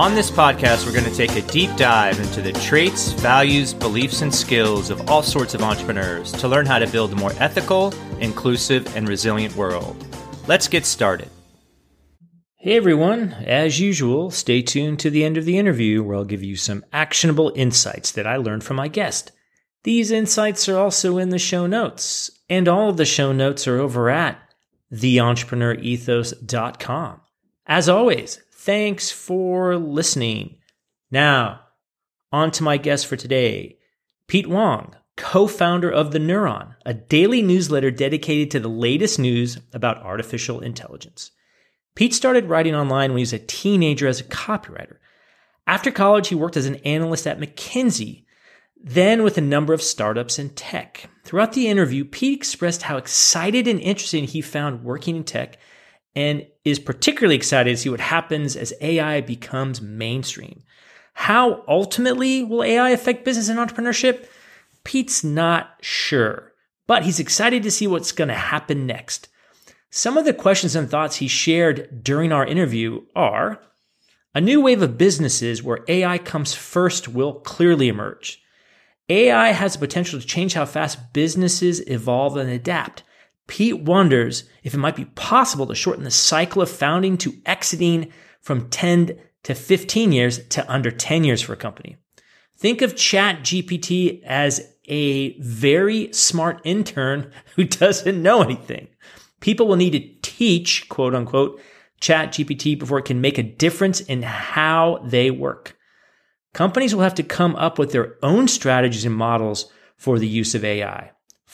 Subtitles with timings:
[0.00, 4.22] On this podcast, we're going to take a deep dive into the traits, values, beliefs,
[4.22, 7.92] and skills of all sorts of entrepreneurs to learn how to build a more ethical,
[8.18, 10.02] inclusive, and resilient world.
[10.48, 11.28] Let's get started.
[12.56, 16.42] Hey everyone, as usual, stay tuned to the end of the interview where I'll give
[16.42, 19.32] you some actionable insights that I learned from my guest.
[19.82, 23.78] These insights are also in the show notes, and all of the show notes are
[23.78, 24.40] over at
[24.94, 27.20] theentrepreneurethos.com.
[27.66, 30.56] As always, thanks for listening.
[31.10, 31.60] Now,
[32.30, 33.78] on to my guest for today,
[34.26, 39.58] Pete Huang, co founder of The Neuron, a daily newsletter dedicated to the latest news
[39.72, 41.30] about artificial intelligence.
[41.94, 44.98] Pete started writing online when he was a teenager as a copywriter.
[45.66, 48.24] After college, he worked as an analyst at McKinsey,
[48.76, 51.08] then with a number of startups in tech.
[51.24, 55.58] Throughout the interview, Pete expressed how excited and interesting he found working in tech
[56.14, 60.62] and is particularly excited to see what happens as AI becomes mainstream.
[61.14, 64.26] How ultimately will AI affect business and entrepreneurship?
[64.84, 66.52] Pete's not sure,
[66.86, 69.28] but he's excited to see what's going to happen next.
[69.90, 73.60] Some of the questions and thoughts he shared during our interview are
[74.34, 78.40] a new wave of businesses where AI comes first will clearly emerge.
[79.08, 83.02] AI has the potential to change how fast businesses evolve and adapt.
[83.50, 88.12] Pete wonders if it might be possible to shorten the cycle of founding to exiting
[88.40, 91.96] from 10 to 15 years to under 10 years for a company.
[92.56, 98.86] Think of Chat GPT as a very smart intern who doesn't know anything.
[99.40, 101.60] People will need to teach, quote unquote,
[102.00, 105.76] Chat GPT before it can make a difference in how they work.
[106.54, 110.54] Companies will have to come up with their own strategies and models for the use
[110.54, 111.10] of AI.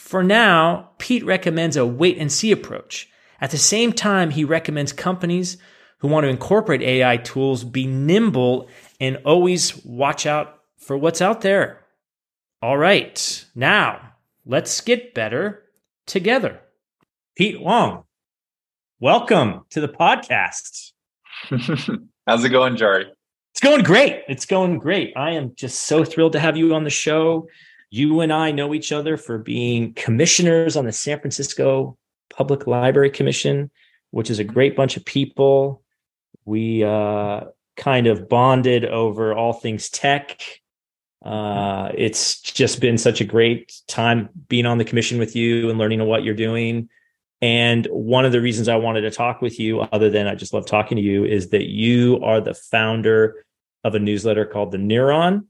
[0.06, 3.10] For now, Pete recommends a wait and see approach.
[3.40, 5.56] At the same time, he recommends companies
[5.98, 8.68] who want to incorporate AI tools be nimble
[9.00, 11.84] and always watch out for what's out there.
[12.62, 14.12] All right, now
[14.44, 15.64] let's get better
[16.06, 16.60] together.
[17.34, 18.04] Pete Huang,
[19.00, 20.92] welcome to the podcast.
[22.28, 23.06] How's it going, Jari?
[23.54, 24.22] It's going great.
[24.28, 25.14] It's going great.
[25.16, 27.48] I am just so thrilled to have you on the show.
[27.96, 31.96] You and I know each other for being commissioners on the San Francisco
[32.28, 33.70] Public Library Commission,
[34.10, 35.82] which is a great bunch of people.
[36.44, 37.44] We uh,
[37.78, 40.42] kind of bonded over all things tech.
[41.24, 45.78] Uh, it's just been such a great time being on the commission with you and
[45.78, 46.90] learning what you're doing.
[47.40, 50.52] And one of the reasons I wanted to talk with you, other than I just
[50.52, 53.46] love talking to you, is that you are the founder
[53.84, 55.46] of a newsletter called The Neuron.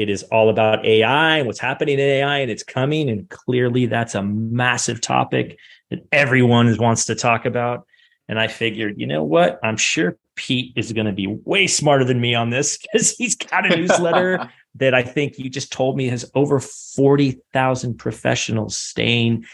[0.00, 3.10] It is all about AI and what's happening in AI and it's coming.
[3.10, 5.58] And clearly that's a massive topic
[5.90, 7.86] that everyone wants to talk about.
[8.26, 9.60] And I figured, you know what?
[9.62, 13.36] I'm sure Pete is going to be way smarter than me on this because he's
[13.36, 19.44] got a newsletter that I think you just told me has over 40,000 professionals staying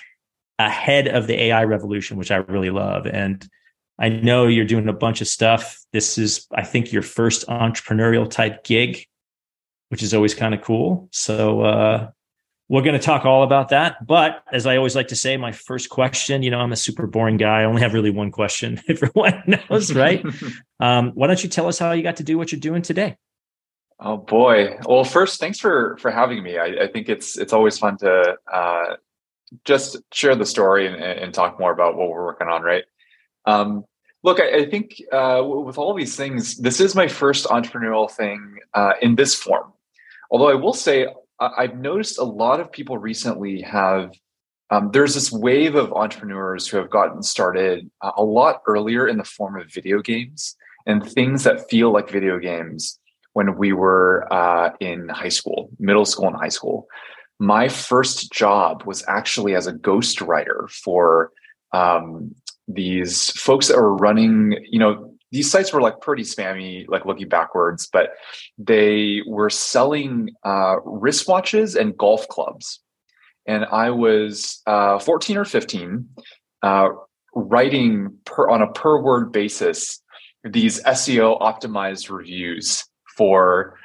[0.60, 3.06] ahead of the AI revolution, which I really love.
[3.08, 3.44] And
[3.98, 5.80] I know you're doing a bunch of stuff.
[5.92, 9.08] This is, I think, your first entrepreneurial type gig
[9.88, 11.08] which is always kind of cool.
[11.12, 12.10] So uh,
[12.68, 14.04] we're going to talk all about that.
[14.04, 17.06] But as I always like to say, my first question, you know, I'm a super
[17.06, 17.60] boring guy.
[17.60, 18.80] I only have really one question.
[18.88, 20.24] Everyone knows, right?
[20.80, 23.16] um, why don't you tell us how you got to do what you're doing today?
[23.98, 24.78] Oh boy.
[24.86, 26.58] Well, first, thanks for for having me.
[26.58, 28.96] I, I think it's it's always fun to uh,
[29.64, 32.84] just share the story and, and, talk more about what we're working on, right?
[33.46, 33.84] Um,
[34.22, 38.58] look, I, I think uh, with all these things, this is my first entrepreneurial thing
[38.74, 39.72] uh, in this form.
[40.30, 41.06] Although I will say,
[41.40, 44.12] I've noticed a lot of people recently have.
[44.68, 49.22] Um, there's this wave of entrepreneurs who have gotten started a lot earlier in the
[49.22, 50.56] form of video games
[50.86, 52.98] and things that feel like video games
[53.34, 56.88] when we were uh, in high school, middle school, and high school
[57.38, 61.32] my first job was actually as a ghostwriter for
[61.72, 62.34] um,
[62.66, 67.28] these folks that were running, you know, these sites were like pretty spammy, like looking
[67.28, 68.12] backwards, but
[68.56, 72.80] they were selling uh, wristwatches and golf clubs.
[73.46, 76.08] And I was uh, 14 or 15,
[76.62, 76.88] uh,
[77.34, 80.00] writing per, on a per word basis
[80.42, 82.84] these SEO optimized reviews
[83.18, 83.78] for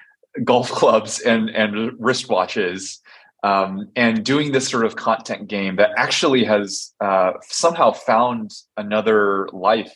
[0.45, 2.99] golf clubs and, and wristwatches
[3.43, 9.49] um, and doing this sort of content game that actually has uh, somehow found another
[9.51, 9.93] life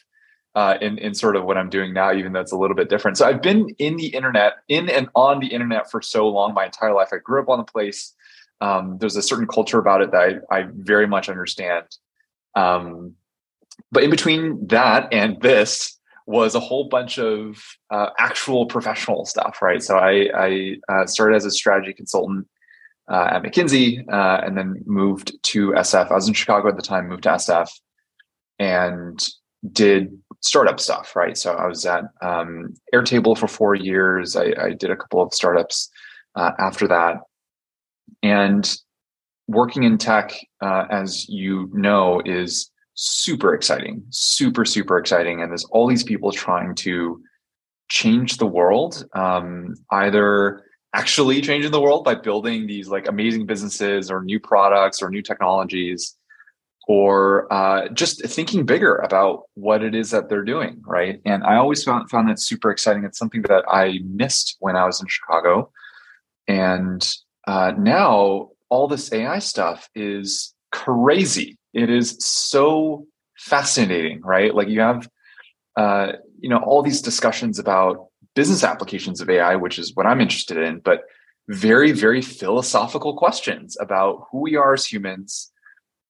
[0.56, 2.90] uh, in in sort of what I'm doing now, even though it's a little bit
[2.90, 3.18] different.
[3.18, 6.66] So I've been in the internet, in and on the internet for so long, my
[6.66, 7.10] entire life.
[7.12, 8.14] I grew up on the place.
[8.62, 11.86] Um, there's a certain culture about it that I, I very much understand.
[12.56, 13.16] Um,
[13.92, 17.62] but in between that and this was a whole bunch of
[17.92, 19.84] uh, actual professional stuff, right?
[19.84, 22.48] So I, I uh, started as a strategy consultant
[23.12, 26.10] uh, at McKinsey, uh, and then moved to SF.
[26.10, 27.70] I was in Chicago at the time, moved to SF,
[28.58, 29.24] and
[29.72, 31.16] did startup stuff.
[31.16, 34.36] Right, so I was at um, Airtable for four years.
[34.36, 35.90] I, I, did a couple of startups
[36.36, 37.18] uh, after that,
[38.24, 38.78] and
[39.48, 45.66] working in tech, uh, as you know, is super exciting, super super exciting, and there's
[45.66, 47.22] all these people trying to
[47.90, 50.64] change the world, um, either
[50.94, 55.22] actually changing the world by building these like amazing businesses or new products or new
[55.22, 56.16] technologies
[56.88, 61.22] or uh, just thinking bigger about what it is that they're doing right?
[61.26, 63.04] And i always found, found that super exciting.
[63.04, 65.72] It's something that i missed when i was in chicago.
[66.48, 67.08] And
[67.48, 71.58] uh, now all this ai stuff is crazy.
[71.74, 74.54] It is so fascinating right?
[74.54, 75.08] Like you have
[75.76, 80.22] uh, you know all these discussions about business applications of AI, which is what I'm
[80.22, 81.04] interested in, but
[81.48, 85.52] very, very philosophical questions about who we are as humans.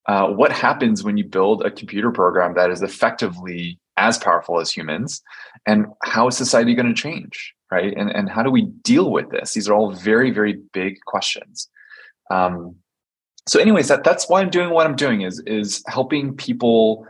[0.08, 4.72] Uh, what happens when you build a computer program that is effectively as powerful as
[4.72, 5.22] humans?
[5.66, 7.54] And how is society going to change?
[7.72, 7.96] Right.
[7.98, 9.54] And, and how do we deal with this?
[9.54, 11.68] These are all very, very big questions.
[12.30, 12.76] Um,
[13.48, 17.06] so, anyways, that, that's why I'm doing what I'm doing is, is helping people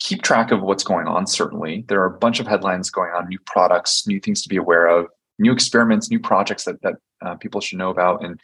[0.00, 1.84] keep track of what's going on, certainly.
[1.88, 4.86] There are a bunch of headlines going on, new products, new things to be aware
[4.86, 5.06] of,
[5.38, 6.94] new experiments, new projects that, that
[7.24, 8.40] uh, people should know about and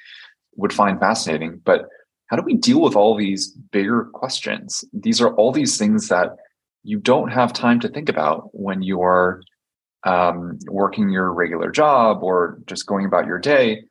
[0.56, 1.60] would find fascinating.
[1.64, 1.88] But
[2.28, 4.84] how do we deal with all these bigger questions?
[4.92, 6.36] These are all these things that
[6.82, 9.42] you don't have time to think about when you are
[10.04, 13.82] um, working your regular job or just going about your day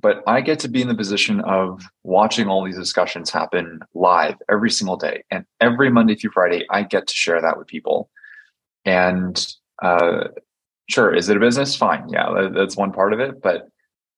[0.00, 4.36] but I get to be in the position of watching all these discussions happen live
[4.50, 5.24] every single day.
[5.30, 8.10] And every Monday through Friday, I get to share that with people.
[8.84, 9.46] And
[9.82, 10.28] uh,
[10.88, 11.76] sure, is it a business?
[11.76, 12.08] Fine.
[12.08, 13.42] Yeah, that's one part of it.
[13.42, 13.68] But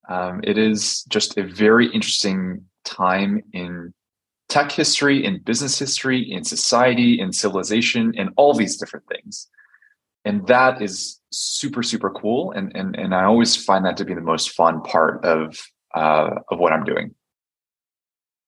[0.08, 3.92] um, it is just a very interesting time in
[4.48, 9.48] tech history, in business history, in society, in civilization, and all these different things.
[10.24, 14.14] And that is super super cool and and and I always find that to be
[14.14, 15.58] the most fun part of
[15.94, 17.14] uh, of what I'm doing.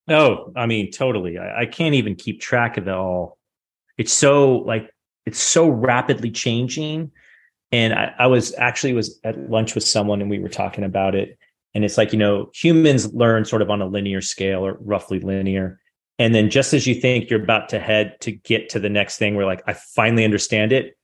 [0.09, 1.37] Oh, I mean, totally.
[1.37, 3.37] I, I can't even keep track of it all.
[3.97, 4.89] It's so like
[5.25, 7.11] it's so rapidly changing.
[7.71, 11.15] And I, I was actually was at lunch with someone and we were talking about
[11.15, 11.37] it.
[11.75, 15.19] And it's like, you know, humans learn sort of on a linear scale or roughly
[15.19, 15.79] linear.
[16.17, 19.17] And then just as you think you're about to head to get to the next
[19.17, 20.97] thing, where like, I finally understand it,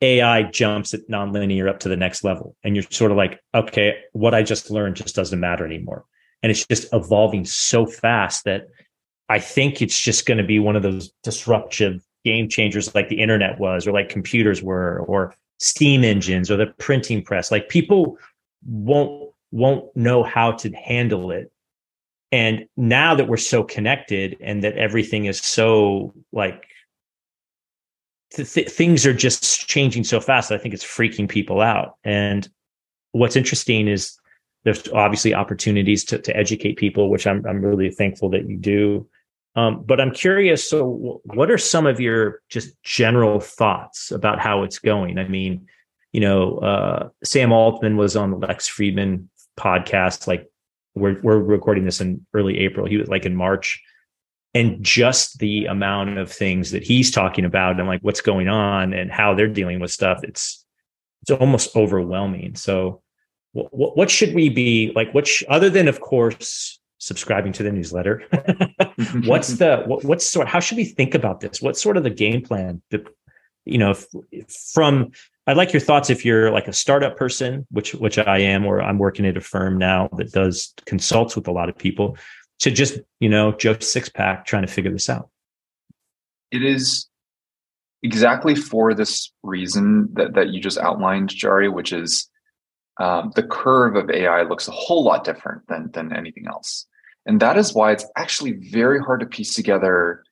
[0.00, 2.56] AI jumps at nonlinear up to the next level.
[2.64, 6.06] And you're sort of like, okay, what I just learned just doesn't matter anymore.
[6.42, 8.68] And it's just evolving so fast that
[9.28, 13.20] I think it's just going to be one of those disruptive game changers like the
[13.20, 17.50] internet was, or like computers were, or steam engines, or the printing press.
[17.50, 18.18] Like people
[18.66, 19.23] won't
[19.54, 21.52] won't know how to handle it.
[22.32, 26.64] And now that we're so connected and that everything is so like
[28.32, 30.50] th- things are just changing so fast.
[30.50, 31.94] I think it's freaking people out.
[32.02, 32.48] And
[33.12, 34.18] what's interesting is
[34.64, 39.08] there's obviously opportunities to, to educate people, which I'm, I'm really thankful that you do.
[39.54, 40.68] Um, but I'm curious.
[40.68, 45.16] So, what are some of your just general thoughts about how it's going?
[45.16, 45.68] I mean,
[46.10, 49.26] you know, uh, Sam Altman was on the Lex Fridman
[49.58, 50.26] podcast.
[50.26, 50.50] Like
[50.94, 52.86] we're we're recording this in early April.
[52.86, 53.82] He was like in March,
[54.54, 58.92] and just the amount of things that he's talking about and like what's going on
[58.92, 60.20] and how they're dealing with stuff.
[60.22, 60.64] It's
[61.22, 62.54] it's almost overwhelming.
[62.54, 63.02] So,
[63.52, 65.12] what what should we be like?
[65.12, 68.22] What sh- other than of course subscribing to the newsletter?
[69.24, 70.48] what's the what, what's sort?
[70.48, 71.60] How should we think about this?
[71.60, 72.82] What's sort of the game plan?
[72.90, 73.06] That,
[73.64, 73.94] you know,
[74.72, 75.12] from
[75.46, 78.80] I'd like your thoughts if you're like a startup person, which which I am, or
[78.80, 82.16] I'm working at a firm now that does consults with a lot of people,
[82.60, 85.28] to just you know Joe six pack trying to figure this out.
[86.50, 87.08] It is
[88.02, 92.30] exactly for this reason that that you just outlined, Jari, which is
[92.98, 96.86] um, the curve of AI looks a whole lot different than than anything else,
[97.26, 100.23] and that is why it's actually very hard to piece together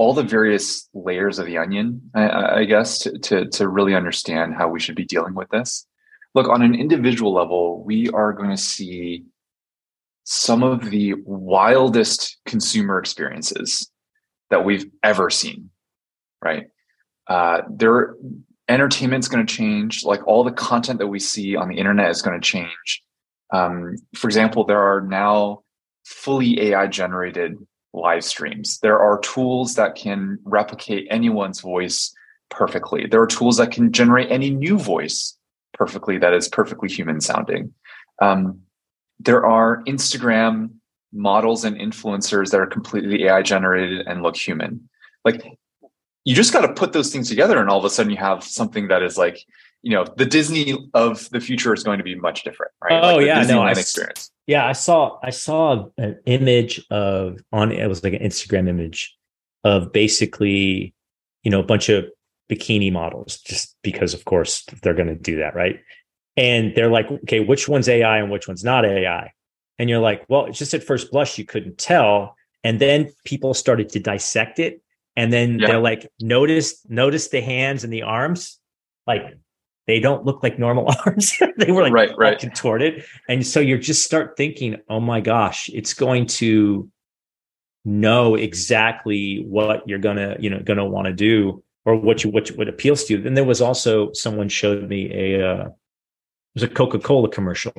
[0.00, 4.54] all the various layers of the onion, I, I guess, to, to, to really understand
[4.54, 5.86] how we should be dealing with this.
[6.34, 9.24] Look, on an individual level, we are going to see
[10.24, 13.90] some of the wildest consumer experiences
[14.48, 15.68] that we've ever seen,
[16.42, 16.68] right?
[17.26, 18.14] Uh, their
[18.70, 20.02] entertainment's going to change.
[20.02, 23.02] Like all the content that we see on the internet is going to change.
[23.52, 25.60] Um, for example, there are now
[26.06, 27.58] fully AI generated
[27.92, 28.78] live streams.
[28.80, 32.14] There are tools that can replicate anyone's voice
[32.50, 33.06] perfectly.
[33.06, 35.36] There are tools that can generate any new voice
[35.72, 37.72] perfectly that is perfectly human sounding.
[38.20, 38.60] Um,
[39.18, 40.70] there are Instagram
[41.12, 44.88] models and influencers that are completely AI generated and look human.
[45.24, 45.44] Like
[46.24, 48.44] you just got to put those things together, and all of a sudden you have
[48.44, 49.44] something that is like,
[49.82, 53.02] you know, the Disney of the future is going to be much different, right?
[53.02, 54.30] Oh like yeah, no, I, experience.
[54.46, 59.16] Yeah, I saw I saw an image of on it was like an Instagram image
[59.64, 60.94] of basically,
[61.42, 62.06] you know, a bunch of
[62.50, 65.80] bikini models, just because of course they're going to do that, right?
[66.36, 69.32] And they're like, okay, which one's AI and which one's not AI?
[69.78, 73.54] And you're like, well, it's just at first blush you couldn't tell, and then people
[73.54, 74.82] started to dissect it,
[75.16, 75.68] and then yeah.
[75.68, 78.58] they're like, notice notice the hands and the arms,
[79.06, 79.22] like
[79.86, 81.38] they don't look like normal arms.
[81.56, 82.38] they were like right, right.
[82.38, 83.04] contorted.
[83.28, 86.88] And so you just start thinking, oh my gosh, it's going to
[87.84, 92.48] know exactly what you're gonna, you know, gonna want to do or what you what
[92.50, 93.22] what appeals to you.
[93.22, 95.72] Then there was also someone showed me a uh, it
[96.54, 97.72] was a Coca-Cola commercial.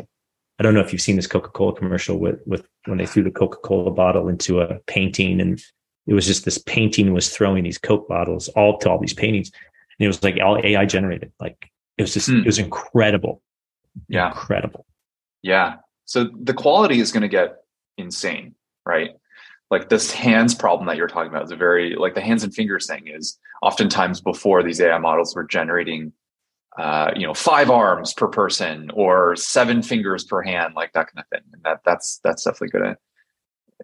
[0.59, 3.31] I don't know if you've seen this Coca-Cola commercial with with when they threw the
[3.31, 5.61] Coca-Cola bottle into a painting and
[6.07, 9.51] it was just this painting was throwing these Coke bottles all to all these paintings.
[9.99, 11.31] And it was like all AI generated.
[11.39, 11.70] Like
[12.01, 12.39] it was just mm.
[12.39, 13.43] it was incredible.
[14.07, 14.29] Yeah.
[14.29, 14.87] Incredible.
[15.43, 15.75] Yeah.
[16.05, 17.57] So the quality is going to get
[17.97, 18.55] insane,
[18.87, 19.11] right?
[19.69, 22.53] Like this hands problem that you're talking about is a very like the hands and
[22.53, 26.11] fingers thing is oftentimes before these AI models were generating
[26.79, 31.23] uh, you know, five arms per person or seven fingers per hand, like that kind
[31.23, 31.47] of thing.
[31.53, 32.97] And that that's that's definitely gonna,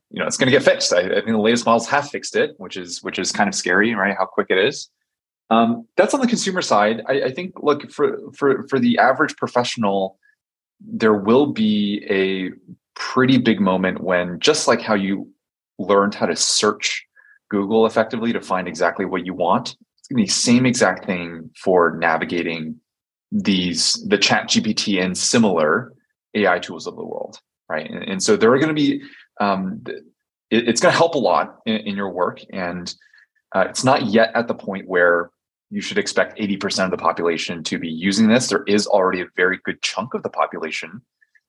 [0.10, 0.92] you know, it's gonna get fixed.
[0.92, 3.54] I, I think the latest models have fixed it, which is which is kind of
[3.54, 4.16] scary, right?
[4.18, 4.90] How quick it is.
[5.50, 7.02] Um, that's on the consumer side.
[7.08, 10.20] I, I, think, look for for for the average professional,
[10.82, 12.52] there will be a
[12.96, 15.32] pretty big moment when, just like how you
[15.80, 17.06] learned how to search
[17.50, 21.06] Google effectively to find exactly what you want, it's going to be the same exact
[21.06, 22.80] thing for navigating
[23.32, 25.94] these the Chat GPT and similar
[26.34, 27.40] AI tools of the world,
[27.70, 27.90] right?
[27.90, 29.02] And, and so there are going to be
[29.40, 29.82] um,
[30.50, 32.94] it, it's going to help a lot in, in your work and.
[33.56, 35.32] Uh, it's not yet at the point where
[35.70, 38.48] you should expect 80% of the population to be using this.
[38.48, 41.02] There is already a very good chunk of the population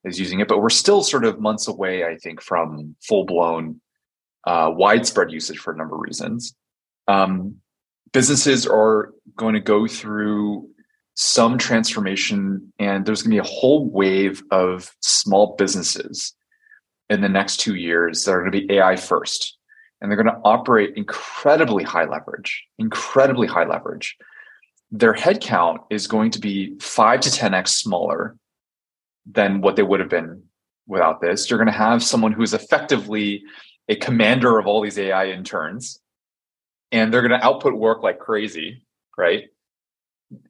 [0.05, 3.81] is using it, but we're still sort of months away, I think, from full blown
[4.45, 6.55] uh, widespread usage for a number of reasons.
[7.07, 7.57] Um,
[8.13, 10.69] businesses are going to go through
[11.15, 16.35] some transformation, and there's going to be a whole wave of small businesses
[17.11, 19.58] in the next two years that are going to be AI first
[20.01, 24.17] and they're going to operate incredibly high leverage, incredibly high leverage.
[24.91, 28.37] Their headcount is going to be five to 10x smaller
[29.27, 30.43] than what they would have been
[30.87, 31.51] without this.
[31.51, 33.43] You're going to have someone who is effectively
[33.89, 36.01] a commander of all these AI interns,
[36.93, 38.83] and they're going to output work like crazy,
[39.17, 39.45] right?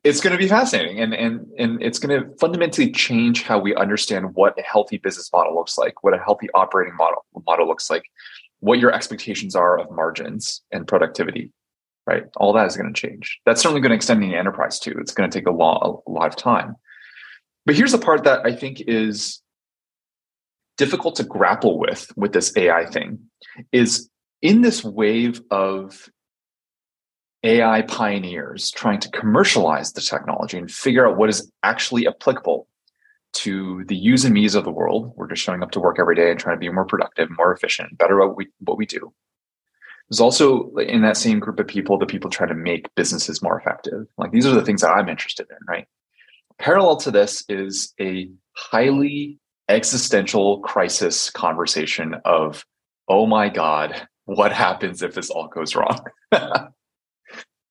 [0.02, 3.76] It's going to be fascinating, and and and it's going to fundamentally change how we
[3.76, 7.88] understand what a healthy business model looks like, what a healthy operating model model looks
[7.88, 8.02] like
[8.60, 11.52] what your expectations are of margins and productivity,
[12.06, 12.24] right?
[12.36, 13.38] All that is going to change.
[13.46, 14.94] That's certainly going to extend the enterprise too.
[15.00, 16.76] It's going to take a, long, a lot of time.
[17.66, 19.42] But here's the part that I think is
[20.76, 23.18] difficult to grapple with with this AI thing
[23.72, 24.08] is
[24.40, 26.08] in this wave of
[27.44, 32.66] AI pioneers trying to commercialize the technology and figure out what is actually applicable
[33.35, 35.12] to the yous and me's of the world.
[35.16, 37.52] We're just showing up to work every day and trying to be more productive, more
[37.52, 39.12] efficient, better at what we, what we do.
[40.08, 43.58] There's also in that same group of people, the people trying to make businesses more
[43.58, 44.06] effective.
[44.16, 45.87] Like these are the things that I'm interested in, right?
[46.58, 52.64] Parallel to this is a highly existential crisis conversation of,
[53.06, 56.00] oh my God, what happens if this all goes wrong?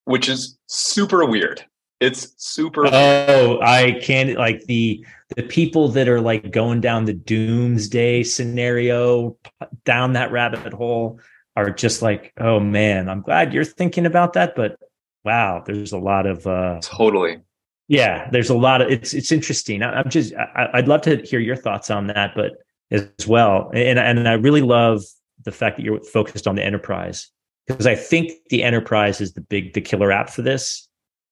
[0.06, 1.66] Which is super weird.
[2.00, 2.88] It's super.
[2.92, 5.04] Oh, I can't like the
[5.36, 9.38] the people that are like going down the doomsday scenario
[9.84, 11.20] down that rabbit hole
[11.56, 14.78] are just like, oh man, I'm glad you're thinking about that, but
[15.26, 17.42] wow, there's a lot of uh totally.
[17.88, 19.82] Yeah, there's a lot of it's it's interesting.
[19.82, 22.54] I, am just I, I'd love to hear your thoughts on that, but
[22.92, 25.04] as well, and and I really love
[25.44, 27.32] the fact that you're focused on the enterprise
[27.66, 30.87] because I think the enterprise is the big the killer app for this.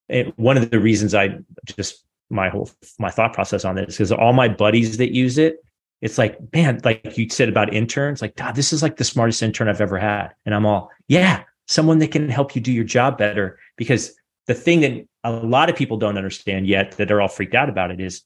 [0.08, 4.10] And one of the reasons I just my whole my thought process on this is
[4.12, 5.60] all my buddies that use it
[6.02, 9.42] it's like, man, like you said about interns, like, God, this is like the smartest
[9.42, 10.34] intern I've ever had.
[10.44, 13.58] And I'm all, yeah, someone that can help you do your job better.
[13.76, 14.14] Because
[14.46, 17.68] the thing that a lot of people don't understand yet that are all freaked out
[17.68, 18.22] about it is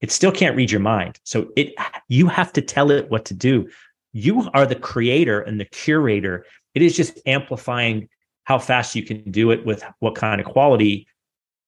[0.00, 1.20] it still can't read your mind.
[1.22, 1.74] So it
[2.08, 3.68] you have to tell it what to do.
[4.12, 6.44] You are the creator and the curator.
[6.74, 8.08] It is just amplifying
[8.44, 11.06] how fast you can do it with what kind of quality.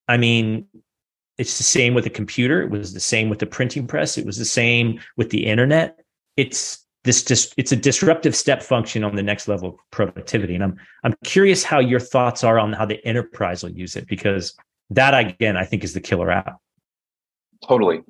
[0.09, 0.67] I mean,
[1.39, 2.63] it's the same with the computer.
[2.63, 4.17] It was the same with the printing press.
[4.17, 6.01] It was the same with the internet.
[6.37, 10.55] It's this just it's a disruptive step function on the next level of productivity.
[10.55, 14.07] And I'm I'm curious how your thoughts are on how the enterprise will use it
[14.07, 14.55] because
[14.91, 16.59] that again I think is the killer app.
[17.67, 18.03] Totally.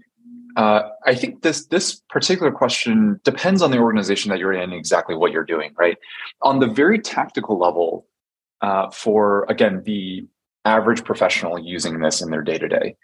[0.56, 5.16] Uh, I think this this particular question depends on the organization that you're in, exactly
[5.16, 5.98] what you're doing, right?
[6.42, 8.06] On the very tactical level,
[8.60, 10.26] uh, for again the
[10.64, 12.96] average professional using this in their day to day,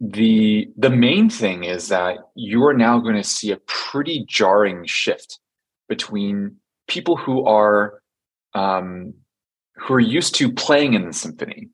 [0.00, 4.84] the the main thing is that you are now going to see a pretty jarring
[4.84, 5.38] shift
[5.88, 8.00] between people who are
[8.54, 9.14] um,
[9.76, 11.68] who are used to playing in the symphony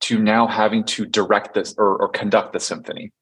[0.00, 3.12] to now having to direct this or, or conduct the symphony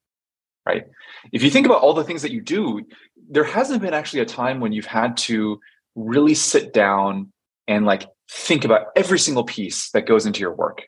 [0.66, 0.84] right?
[1.32, 2.82] If you think about all the things that you do
[3.30, 5.60] there hasn't been actually a time when you've had to
[5.94, 7.32] really sit down
[7.68, 10.82] and like think about every single piece that goes into your work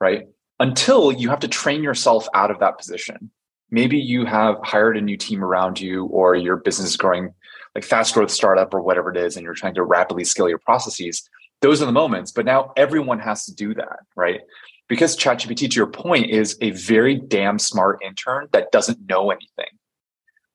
[0.00, 0.28] right
[0.60, 3.30] until you have to train yourself out of that position.
[3.70, 7.34] Maybe you have hired a new team around you, or your business is growing
[7.74, 10.58] like fast growth startup or whatever it is, and you're trying to rapidly scale your
[10.58, 11.28] processes.
[11.60, 14.42] Those are the moments, but now everyone has to do that, right?
[14.88, 19.78] Because ChatGPT, to your point, is a very damn smart intern that doesn't know anything,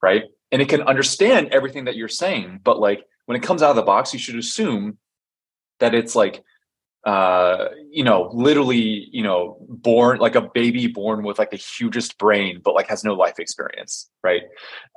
[0.01, 0.23] right?
[0.51, 3.75] And it can understand everything that you're saying, but like when it comes out of
[3.75, 4.97] the box, you should assume
[5.79, 6.43] that it's like
[7.05, 12.17] uh you know literally you know born like a baby born with like the hugest
[12.17, 14.41] brain but like has no life experience right?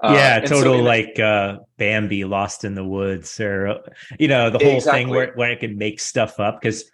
[0.03, 3.79] Yeah uh, total so like uh bambi lost in the woods or
[4.18, 5.05] you know the whole exactly.
[5.05, 6.90] thing where, where it can make stuff up because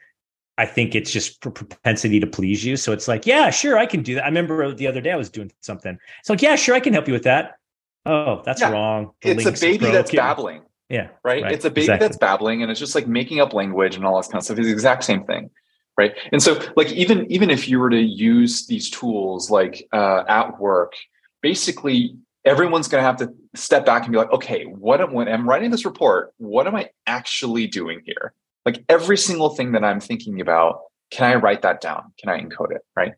[0.59, 2.77] i think it's just propensity to please you.
[2.77, 4.25] So it's like yeah sure i can do that.
[4.25, 5.99] I remember the other day i was doing something.
[6.21, 7.55] It's like yeah sure i can help you with that.
[8.05, 8.73] Oh that's yeah.
[8.73, 9.13] wrong.
[9.23, 11.09] The it's a baby that's babbling yeah.
[11.23, 11.43] Right?
[11.43, 11.53] right.
[11.53, 12.07] It's a baby exactly.
[12.07, 14.59] that's babbling and it's just like making up language and all this kind of stuff.
[14.59, 15.51] It's the exact same thing.
[15.97, 16.15] Right.
[16.31, 20.59] And so like even even if you were to use these tools like uh, at
[20.61, 20.95] work,
[21.43, 25.29] basically everyone's going to have to step back and be like, okay, what am, when
[25.29, 28.33] I'm writing this report, what am I actually doing here?
[28.65, 32.13] Like every single thing that I'm thinking about, can I write that down?
[32.19, 32.83] Can I encode it?
[32.95, 33.15] Right.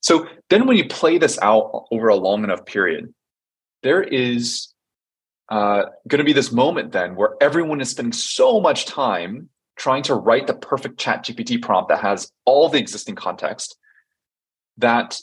[0.00, 3.12] So then when you play this out over a long enough period,
[3.82, 4.71] there is
[5.52, 10.02] uh, going to be this moment then where everyone is spending so much time trying
[10.02, 13.76] to write the perfect chat gpt prompt that has all the existing context
[14.78, 15.20] that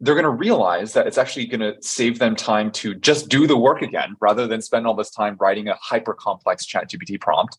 [0.00, 3.46] they're going to realize that it's actually going to save them time to just do
[3.46, 7.20] the work again rather than spend all this time writing a hyper complex chat gpt
[7.20, 7.56] prompt.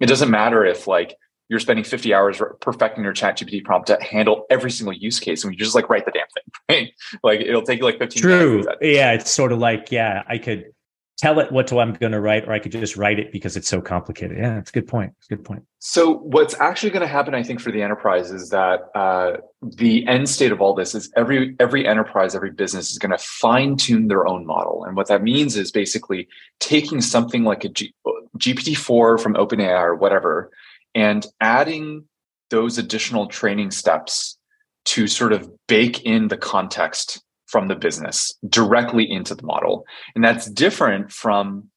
[0.00, 1.16] It doesn't matter if like
[1.48, 5.44] you're spending 50 hours perfecting your chat gpt prompt to handle every single use case
[5.44, 6.92] and you just like write the damn thing right?
[7.22, 8.64] Like it'll take you like 15 true.
[8.82, 10.66] yeah it's sort of like yeah i could
[11.18, 13.68] tell it what I'm going to write, or I could just write it because it's
[13.68, 14.38] so complicated.
[14.38, 15.12] Yeah, it's a good point.
[15.18, 15.64] It's a good point.
[15.80, 20.06] So what's actually going to happen, I think, for the enterprise is that uh, the
[20.06, 23.76] end state of all this is every every enterprise, every business is going to fine
[23.76, 26.28] tune their own model, and what that means is basically
[26.60, 27.94] taking something like a G-
[28.38, 30.50] GPT-4 from OpenAI or whatever,
[30.94, 32.04] and adding
[32.50, 34.38] those additional training steps
[34.84, 39.84] to sort of bake in the context from the business directly into the model.
[40.14, 41.70] And that's different from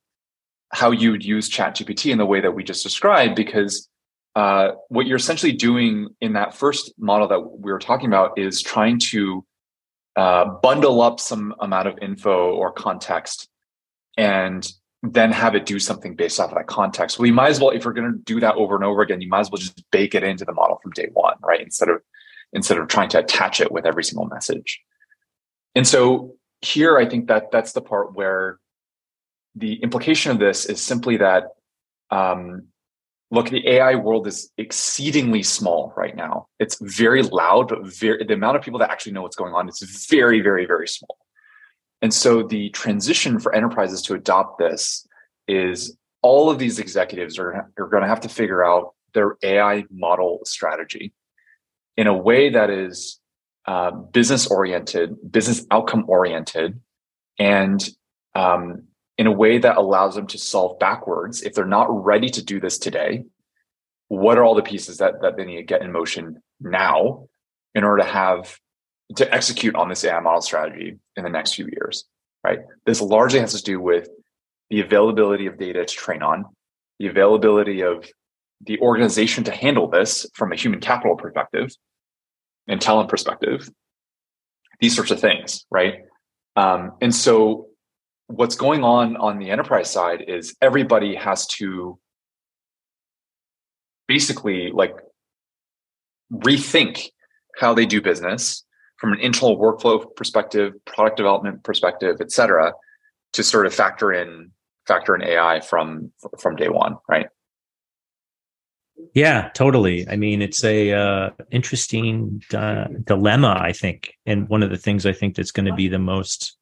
[0.71, 3.89] how you would use ChatGPT in the way that we just described, because
[4.35, 8.61] uh, what you're essentially doing in that first model that we were talking about is
[8.61, 9.45] trying to
[10.15, 13.49] uh, bundle up some amount of info or context
[14.17, 14.71] and
[15.03, 17.17] then have it do something based off of that context.
[17.17, 19.19] Well, you might as well, if you're going to do that over and over again,
[19.19, 21.61] you might as well just bake it into the model from day one, right?
[21.61, 22.01] Instead of
[22.53, 24.81] instead of trying to attach it with every single message.
[25.75, 28.59] And so here, I think that that's the part where
[29.55, 31.49] the implication of this is simply that
[32.09, 32.67] um,
[33.31, 36.47] look, the AI world is exceedingly small right now.
[36.59, 39.69] It's very loud, but very the amount of people that actually know what's going on
[39.69, 41.17] is very, very, very small.
[42.01, 45.07] And so the transition for enterprises to adopt this
[45.47, 49.85] is all of these executives are, are going to have to figure out their AI
[49.89, 51.13] model strategy
[51.97, 53.20] in a way that is
[53.65, 56.79] uh, business oriented, business outcome oriented,
[57.37, 57.89] and
[58.35, 58.83] um,
[59.17, 61.41] in a way that allows them to solve backwards.
[61.41, 63.25] If they're not ready to do this today,
[64.07, 67.27] what are all the pieces that, that they need to get in motion now
[67.75, 68.57] in order to have
[69.15, 72.05] to execute on this AI model strategy in the next few years,
[72.43, 72.59] right?
[72.85, 74.09] This largely has to do with
[74.69, 76.45] the availability of data to train on,
[76.99, 78.09] the availability of
[78.61, 81.75] the organization to handle this from a human capital perspective
[82.67, 83.69] and talent perspective,
[84.79, 86.05] these sorts of things, right?
[86.55, 87.67] Um, and so
[88.27, 91.99] what's going on on the enterprise side is everybody has to
[94.07, 94.95] basically like
[96.31, 97.09] rethink
[97.57, 98.65] how they do business
[98.97, 102.73] from an internal workflow perspective, product development perspective, et cetera,
[103.33, 104.51] to sort of factor in
[104.87, 107.27] factor in AI from from day one, right?
[109.13, 110.07] Yeah, totally.
[110.07, 115.05] I mean, it's a uh, interesting uh, dilemma, I think, and one of the things
[115.05, 116.57] I think that's going to be the most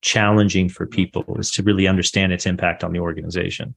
[0.00, 3.74] challenging for people is to really understand its impact on the organization,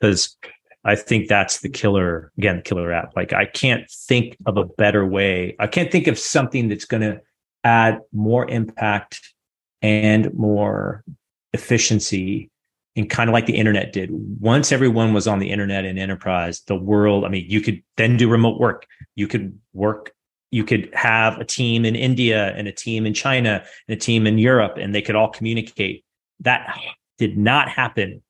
[0.00, 0.36] because
[0.84, 2.32] I think that's the killer.
[2.38, 3.14] Again, killer app.
[3.16, 5.54] Like, I can't think of a better way.
[5.58, 7.20] I can't think of something that's going to
[7.64, 9.20] add more impact
[9.82, 11.04] and more
[11.52, 12.50] efficiency
[12.98, 14.10] and kind of like the internet did.
[14.40, 18.16] Once everyone was on the internet and enterprise, the world, I mean, you could then
[18.16, 18.86] do remote work.
[19.14, 20.12] You could work,
[20.50, 24.26] you could have a team in India and a team in China and a team
[24.26, 26.04] in Europe, and they could all communicate.
[26.40, 26.76] That
[27.18, 28.20] did not happen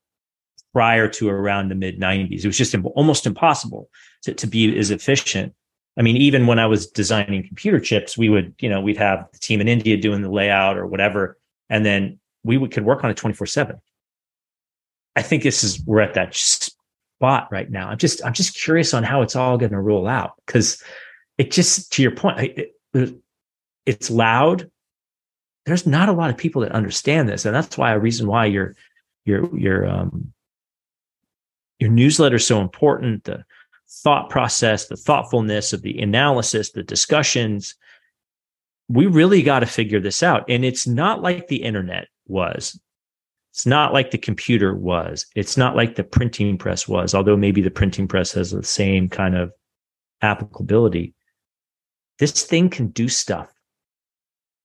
[0.75, 2.45] prior to around the mid 90s.
[2.45, 3.89] It was just almost impossible
[4.25, 5.55] to, to be as efficient.
[5.99, 9.27] I mean, even when I was designing computer chips, we would, you know, we'd have
[9.33, 11.39] the team in India doing the layout or whatever,
[11.71, 13.81] and then we would, could work on it 24 seven.
[15.19, 17.89] I think this is, we're at that spot right now.
[17.89, 20.83] I'm just, I'm just curious on how it's all going to roll out because
[21.37, 23.15] it just, to your point, it, it,
[23.85, 24.71] it's loud.
[25.67, 27.45] There's not a lot of people that understand this.
[27.45, 28.77] And that's why a reason why your,
[29.25, 30.33] your, your, um,
[31.79, 33.25] your newsletter is so important.
[33.25, 33.45] The,
[33.91, 37.75] thought process, the thoughtfulness of the analysis, the discussions.
[38.89, 40.45] We really got to figure this out.
[40.49, 42.79] And it's not like the internet was.
[43.59, 45.27] It's not like the computer was.
[45.35, 49.09] It's not like the printing press was, although maybe the printing press has the same
[49.09, 49.51] kind of
[50.23, 51.13] applicability.
[52.21, 53.53] This thing can do stuff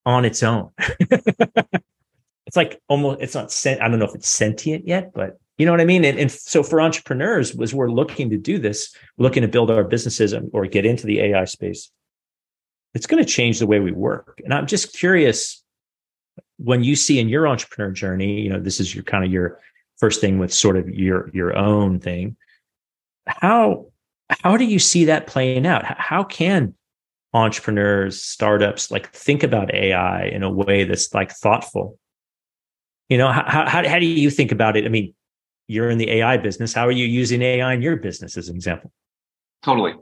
[0.05, 0.69] on its own.
[0.77, 5.65] it's like almost, it's not, sent, I don't know if it's sentient yet, but you
[5.65, 6.05] know what I mean?
[6.05, 9.83] And, and so for entrepreneurs, was we're looking to do this, looking to build our
[9.83, 11.89] businesses or get into the AI space.
[12.93, 14.39] It's going to change the way we work.
[14.43, 15.62] And I'm just curious
[16.63, 19.59] when you see in your entrepreneur journey, you know, this is your kind of your
[19.97, 22.37] first thing with sort of your your own thing.
[23.27, 23.87] How
[24.29, 25.83] how do you see that playing out?
[25.85, 26.73] How can
[27.33, 31.99] entrepreneurs, startups like think about AI in a way that's like thoughtful?
[33.09, 34.85] You know, how, how, how do you think about it?
[34.85, 35.13] I mean,
[35.67, 36.73] you're in the AI business.
[36.73, 38.91] How are you using AI in your business as an example?
[39.63, 39.93] Totally.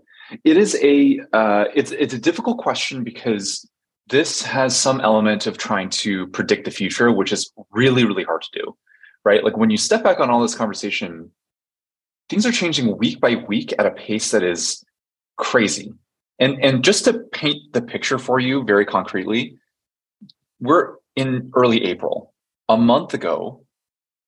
[0.44, 3.68] It is a uh, it's it's a difficult question because
[4.12, 8.44] this has some element of trying to predict the future, which is really really hard
[8.44, 8.78] to do,
[9.24, 9.44] right?
[9.44, 11.32] Like when you step back on all this conversation,
[12.30, 14.84] things are changing week by week at a pace that is
[15.38, 15.94] crazy.
[16.40, 19.58] And and just to paint the picture for you very concretely,
[20.60, 22.34] we're in early April.
[22.68, 23.64] A month ago,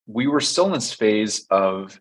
[0.08, 2.00] we were still in this phase of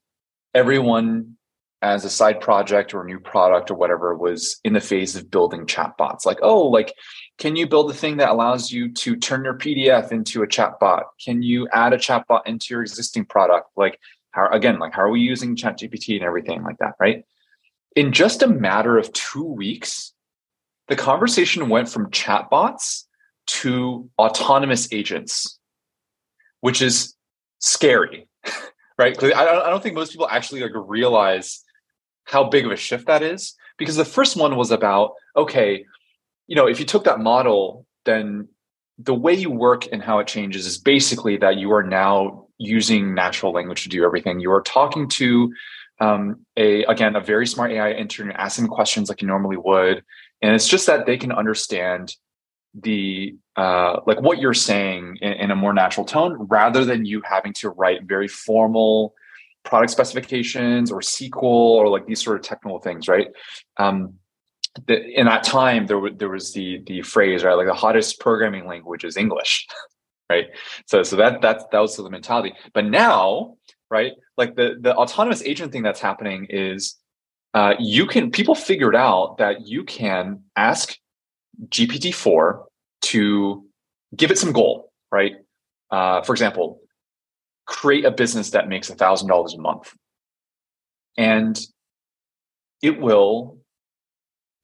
[0.54, 1.36] everyone
[1.82, 5.30] as a side project or a new product or whatever was in the phase of
[5.30, 6.94] building chatbots like oh like
[7.38, 11.04] can you build a thing that allows you to turn your pdf into a chatbot?
[11.24, 13.70] Can you add a chatbot into your existing product?
[13.76, 13.98] Like
[14.32, 17.24] how again like how are we using chat gpt and everything like that right?
[17.94, 20.12] In just a matter of two weeks
[20.88, 23.04] the conversation went from chatbots
[23.46, 25.58] to autonomous agents
[26.60, 27.14] which is
[27.58, 28.28] scary,
[28.98, 29.14] right?
[29.14, 31.62] Because I don't think most people actually like realize
[32.24, 35.84] how big of a shift that is because the first one was about okay
[36.52, 38.46] you know if you took that model then
[38.98, 43.14] the way you work and how it changes is basically that you are now using
[43.14, 45.50] natural language to do everything you are talking to
[45.98, 50.04] um, a again a very smart ai intern asking questions like you normally would
[50.42, 52.14] and it's just that they can understand
[52.74, 57.22] the uh, like what you're saying in, in, a more natural tone rather than you
[57.24, 59.14] having to write very formal
[59.62, 63.28] product specifications or SQL or like these sort of technical things, right?
[63.76, 64.14] Um,
[64.86, 68.20] the, in that time, there, w- there was the the phrase right, like the hottest
[68.20, 69.66] programming language is English,
[70.30, 70.46] right?
[70.86, 72.54] So so that that that was the mentality.
[72.72, 73.56] But now,
[73.90, 76.96] right, like the the autonomous agent thing that's happening is
[77.54, 80.96] uh, you can people figured out that you can ask
[81.68, 82.64] GPT-4
[83.02, 83.66] to
[84.16, 85.34] give it some goal, right?
[85.90, 86.80] Uh, for example,
[87.66, 89.94] create a business that makes a thousand dollars a month,
[91.18, 91.60] and
[92.80, 93.58] it will.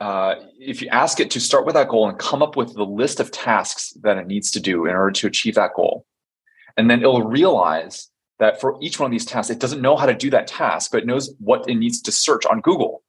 [0.00, 2.84] Uh, if you ask it to start with that goal and come up with the
[2.84, 6.06] list of tasks that it needs to do in order to achieve that goal,
[6.76, 8.08] and then it'll realize
[8.38, 10.92] that for each one of these tasks, it doesn't know how to do that task,
[10.92, 13.02] but it knows what it needs to search on Google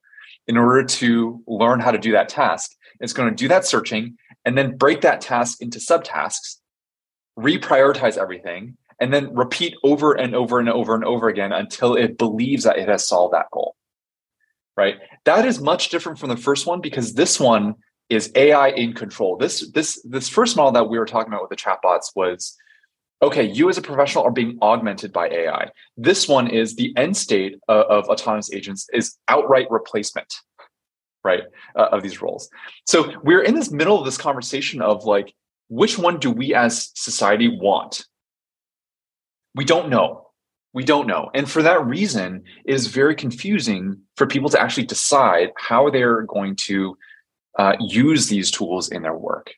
[0.47, 2.71] in order to learn how to do that task.
[2.99, 6.57] It's going to do that searching and then break that task into subtasks,
[7.37, 12.17] reprioritize everything, and then repeat over and over and over and over again until it
[12.17, 13.75] believes that it has solved that goal.
[14.79, 14.95] Right?
[15.25, 17.75] That is much different from the first one because this one
[18.07, 19.35] is AI in control.
[19.35, 22.55] This this this first model that we were talking about with the chatbots was
[23.21, 25.67] okay, you as a professional are being augmented by AI.
[25.97, 30.33] This one is the end state of, of autonomous agents is outright replacement
[31.25, 31.43] right
[31.75, 32.49] uh, of these roles
[32.87, 35.33] so we're in this middle of this conversation of like
[35.67, 38.05] which one do we as society want
[39.53, 40.28] we don't know
[40.73, 44.85] we don't know and for that reason it is very confusing for people to actually
[44.85, 46.97] decide how they're going to
[47.57, 49.51] uh, use these tools in their work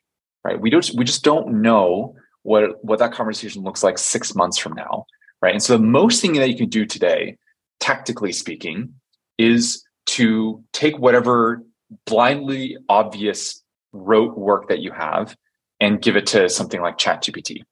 [0.43, 4.57] right we don't we just don't know what what that conversation looks like six months
[4.57, 5.05] from now
[5.41, 7.37] right and so the most thing that you can do today
[7.79, 8.93] tactically speaking
[9.37, 11.63] is to take whatever
[12.05, 15.35] blindly obvious rote work that you have
[15.79, 17.63] and give it to something like ChatGPT,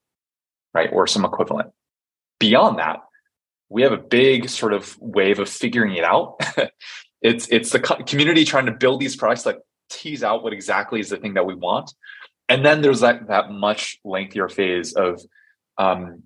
[0.74, 0.90] right?
[0.92, 1.70] Or some equivalent.
[2.40, 3.00] Beyond that,
[3.70, 6.42] we have a big sort of wave of figuring it out.
[7.22, 11.10] it's it's the community trying to build these products that tease out what exactly is
[11.10, 11.94] the thing that we want.
[12.48, 15.22] And then there's that that much lengthier phase of
[15.78, 16.24] um,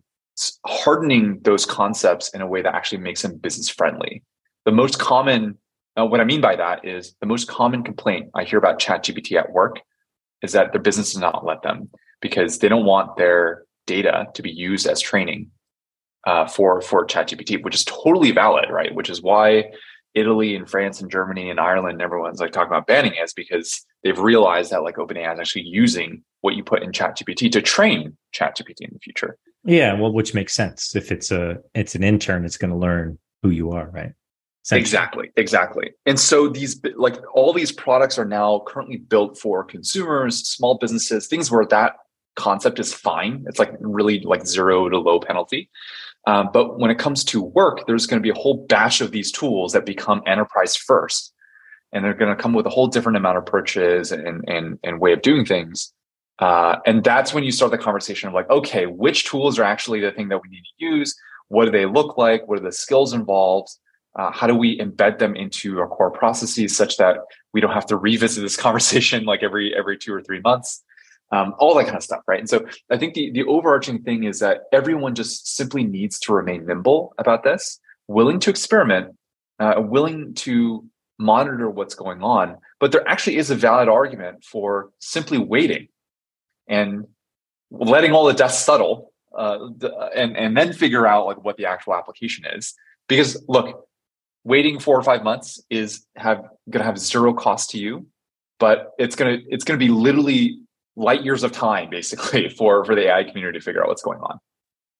[0.66, 4.24] hardening those concepts in a way that actually makes them business friendly.
[4.66, 5.58] The most common
[5.96, 9.52] what I mean by that is the most common complaint I hear about ChatGPT at
[9.52, 9.80] work
[10.42, 14.42] is that their business does not let them because they don't want their data to
[14.42, 15.52] be used as training
[16.26, 18.94] uh, for for ChatGPT, which is totally valid, right?
[18.94, 19.72] Which is why
[20.14, 23.86] Italy and France and Germany and Ireland and everyone's like talking about banning it because
[24.04, 28.18] they've realized that like OpenAI is actually using what you put in ChatGPT to train
[28.36, 29.38] ChatGPT in the future.
[29.66, 30.96] Yeah, well, which makes sense.
[30.96, 34.14] If it's a it's an intern, it's going to learn who you are, right?
[34.72, 35.92] Exactly, exactly.
[36.06, 41.28] And so these like all these products are now currently built for consumers, small businesses,
[41.28, 41.98] things where that
[42.36, 43.44] concept is fine.
[43.48, 45.70] It's like really like zero to low penalty.
[46.26, 49.12] Um, but when it comes to work, there's going to be a whole batch of
[49.12, 51.34] these tools that become enterprise first,
[51.92, 55.00] and they're going to come with a whole different amount of approaches and and and
[55.00, 55.94] way of doing things.
[56.40, 60.00] Uh, and that's when you start the conversation of like, okay, which tools are actually
[60.00, 61.16] the thing that we need to use?
[61.50, 62.48] What do they look like?
[62.48, 63.70] What are the skills involved?
[64.16, 67.18] uh, how do we embed them into our core processes such that
[67.54, 70.84] we don't have to revisit this conversation like every every two or three months
[71.34, 72.40] um, all that kind of stuff right?
[72.40, 76.34] And so i think the, the overarching thing is that everyone just simply needs to
[76.34, 79.16] remain nimble about this willing to experiment
[79.60, 80.86] uh, willing to
[81.20, 82.58] monitor what's going on.
[82.80, 85.88] But there actually is a valid argument for simply waiting
[86.68, 87.06] and
[87.72, 89.70] letting all the dust settle uh,
[90.16, 92.74] and and then figure out like what the actual application is.
[93.08, 93.88] Because look
[94.44, 98.06] waiting four or five months is have going to have zero cost to you
[98.60, 100.60] but it's to it's to be literally
[100.96, 104.20] light years of time basically for for the ai community to figure out what's going
[104.20, 104.40] on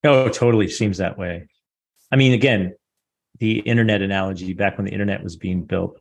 [0.04, 1.48] oh totally seems that way
[2.12, 2.74] i mean again
[3.40, 6.00] the internet analogy back when the internet was being built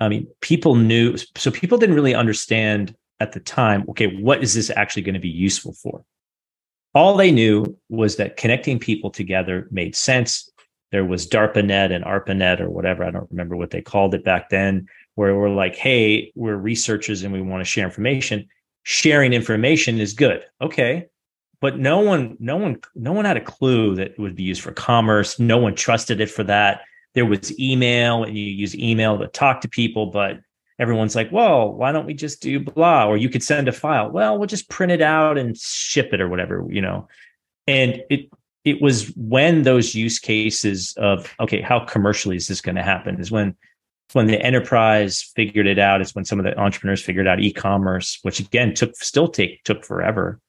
[0.00, 4.54] i mean people knew so people didn't really understand at the time okay what is
[4.54, 6.02] this actually going to be useful for
[6.94, 10.50] all they knew was that connecting people together made sense
[10.90, 13.04] there was DARPANET and ARPANET or whatever.
[13.04, 17.22] I don't remember what they called it back then, where we're like, hey, we're researchers
[17.22, 18.48] and we want to share information.
[18.82, 20.42] Sharing information is good.
[20.60, 21.08] Okay.
[21.60, 24.62] But no one, no one, no one had a clue that it would be used
[24.62, 25.38] for commerce.
[25.38, 26.82] No one trusted it for that.
[27.14, 30.40] there was email and you use email to talk to people, but
[30.78, 33.06] everyone's like, well, why don't we just do blah?
[33.06, 34.10] Or you could send a file.
[34.10, 37.08] Well, we'll just print it out and ship it or whatever, you know.
[37.66, 38.30] And it
[38.64, 43.20] it was when those use cases of okay, how commercially is this going to happen?
[43.20, 43.56] Is when
[44.14, 46.00] when the enterprise figured it out.
[46.00, 49.84] It's when some of the entrepreneurs figured out e-commerce, which again took still take took
[49.84, 50.40] forever.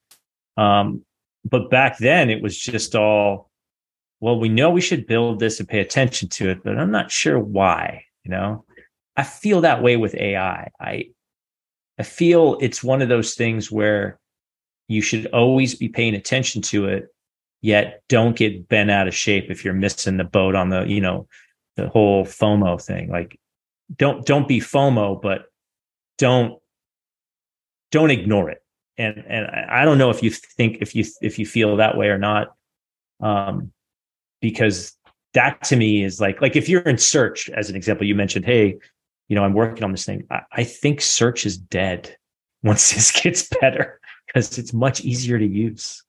[0.58, 1.06] Um,
[1.44, 3.50] but back then it was just all
[4.20, 7.10] well, we know we should build this and pay attention to it, but I'm not
[7.10, 8.66] sure why, you know.
[9.18, 10.70] I feel that way with AI.
[10.80, 11.06] I
[12.00, 14.20] I feel it's one of those things where
[14.88, 17.08] you should always be paying attention to it,
[17.62, 21.02] yet don't get bent out of shape if you're missing the boat on the, you
[21.02, 21.28] know,
[21.76, 23.10] the whole FOMO thing.
[23.10, 23.40] Like
[23.96, 25.46] don't don't be FOMO, but
[26.18, 26.60] don't
[27.92, 28.64] don't ignore it.
[28.98, 32.08] And and I don't know if you think if you if you feel that way
[32.08, 32.56] or not,
[33.22, 33.72] um,
[34.42, 34.96] because
[35.34, 38.46] that to me is like like if you're in search as an example, you mentioned,
[38.46, 38.78] hey,
[39.28, 40.28] you know, I'm working on this thing.
[40.30, 42.16] I, I think search is dead
[42.64, 46.04] once this gets better because it's much easier to use.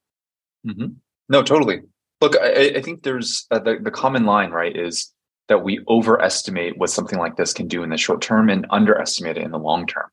[0.66, 0.94] Mm-hmm.
[1.28, 1.82] No, totally.
[2.20, 4.76] Look, I, I think there's uh, the the common line, right?
[4.76, 5.12] Is
[5.48, 9.36] that we overestimate what something like this can do in the short term and underestimate
[9.36, 10.08] it in the long term.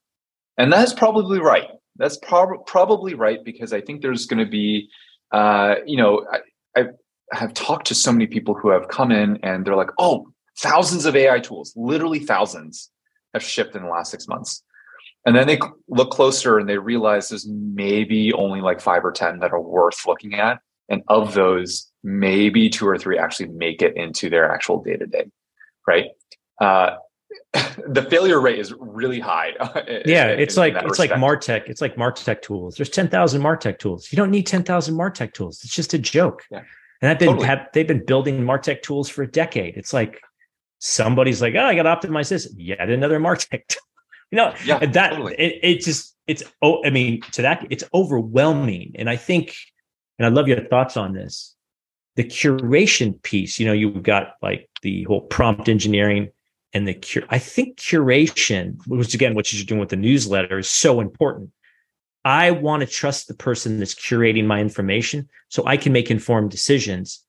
[0.58, 1.68] And that's probably right.
[1.96, 4.90] That's prob- probably right because I think there's going to be,
[5.32, 6.26] uh, you know,
[6.76, 6.86] I, I
[7.32, 11.06] have talked to so many people who have come in and they're like, oh, thousands
[11.06, 12.90] of AI tools, literally thousands
[13.34, 14.62] have shipped in the last six months.
[15.26, 19.40] And then they look closer and they realize there's maybe only like five or 10
[19.40, 20.60] that are worth looking at.
[20.88, 25.06] And of those, maybe two or three actually make it into their actual day to
[25.06, 25.26] day,
[25.86, 26.06] right?
[26.60, 26.96] Uh,
[27.86, 29.52] the failure rate is really high.
[30.06, 31.12] yeah, in, it's like it's respect.
[31.12, 31.68] like Martech.
[31.68, 32.76] It's like Martech tools.
[32.76, 34.10] There's ten thousand Martech tools.
[34.10, 35.60] You don't need ten thousand Martech tools.
[35.64, 36.44] It's just a joke.
[36.50, 36.62] Yeah.
[37.02, 37.46] And I've been totally.
[37.46, 39.76] have, they've been building Martech tools for a decade.
[39.76, 40.20] It's like
[40.80, 42.52] somebody's like, oh, I got to optimize this.
[42.56, 43.66] Yet another Martech.
[43.68, 43.82] Tool.
[44.30, 45.34] you know, yeah, that totally.
[45.34, 48.92] it, it just it's oh, I mean, to that it's overwhelming.
[48.96, 49.54] And I think,
[50.18, 51.56] and I love your thoughts on this
[52.16, 56.30] the curation piece, you know, you've got like the whole prompt engineering
[56.72, 57.24] and the cure.
[57.30, 61.50] I think curation, which again, what you're doing with the newsletter is so important.
[62.24, 66.50] I want to trust the person that's curating my information so I can make informed
[66.50, 67.24] decisions.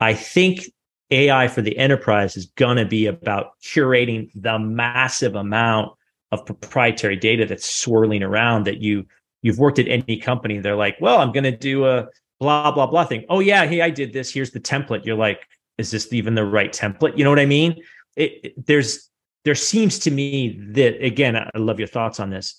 [0.00, 0.70] I think
[1.10, 5.92] AI for the enterprise is going to be about curating the massive amount
[6.32, 9.06] of proprietary data that's swirling around that you
[9.42, 12.06] you've worked at any company they're like well i'm going to do a
[12.40, 13.24] blah blah blah thing.
[13.28, 14.32] Oh yeah, hey, I did this.
[14.32, 15.04] Here's the template.
[15.04, 15.40] You're like,
[15.78, 17.16] is this even the right template?
[17.16, 17.82] You know what I mean?
[18.16, 19.10] It, it, there's
[19.44, 22.58] there seems to me that again, I love your thoughts on this.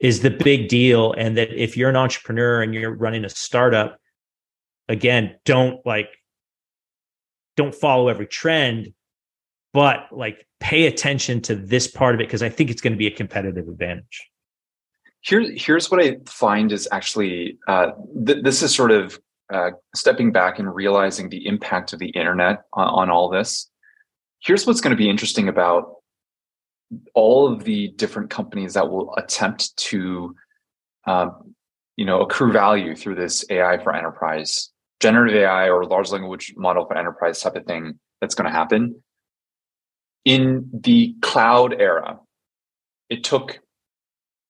[0.00, 3.98] Is the big deal, and that if you're an entrepreneur and you're running a startup,
[4.88, 6.08] again, don't like
[7.56, 8.92] don't follow every trend,
[9.72, 12.98] but like pay attention to this part of it because I think it's going to
[12.98, 14.28] be a competitive advantage.
[15.24, 17.92] Here, here's what I find is actually uh,
[18.26, 19.18] th- this is sort of
[19.52, 23.70] uh, stepping back and realizing the impact of the internet on, on all this.
[24.40, 25.94] Here's what's going to be interesting about
[27.14, 30.36] all of the different companies that will attempt to,
[31.06, 31.54] um,
[31.96, 36.84] you know, accrue value through this AI for enterprise, generative AI or large language model
[36.84, 39.02] for enterprise type of thing that's going to happen.
[40.26, 42.18] In the cloud era,
[43.08, 43.60] it took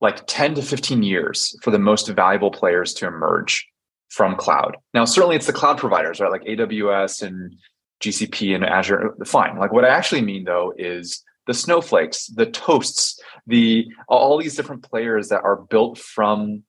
[0.04, 3.66] like 10 to 15 years for the most valuable players to emerge
[4.10, 4.76] from cloud.
[4.92, 6.30] Now, certainly it's the cloud providers, right?
[6.30, 7.56] Like AWS and
[8.00, 9.14] GCP and Azure.
[9.24, 9.58] Fine.
[9.58, 14.82] Like what I actually mean though is the snowflakes, the toasts, the all these different
[14.82, 16.62] players that are built from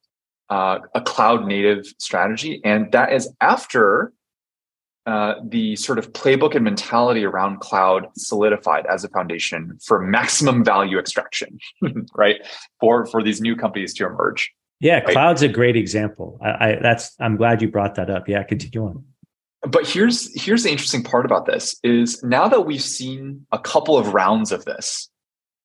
[0.49, 4.13] uh, a cloud native strategy, and that is after
[5.05, 10.63] uh, the sort of playbook and mentality around cloud solidified as a foundation for maximum
[10.63, 11.59] value extraction,
[12.15, 12.37] right?
[12.79, 14.51] For for these new companies to emerge.
[14.79, 15.07] Yeah, right?
[15.07, 16.39] cloud's a great example.
[16.43, 18.27] I, I that's I'm glad you brought that up.
[18.27, 19.05] Yeah, continue on.
[19.61, 23.97] But here's here's the interesting part about this is now that we've seen a couple
[23.97, 25.09] of rounds of this,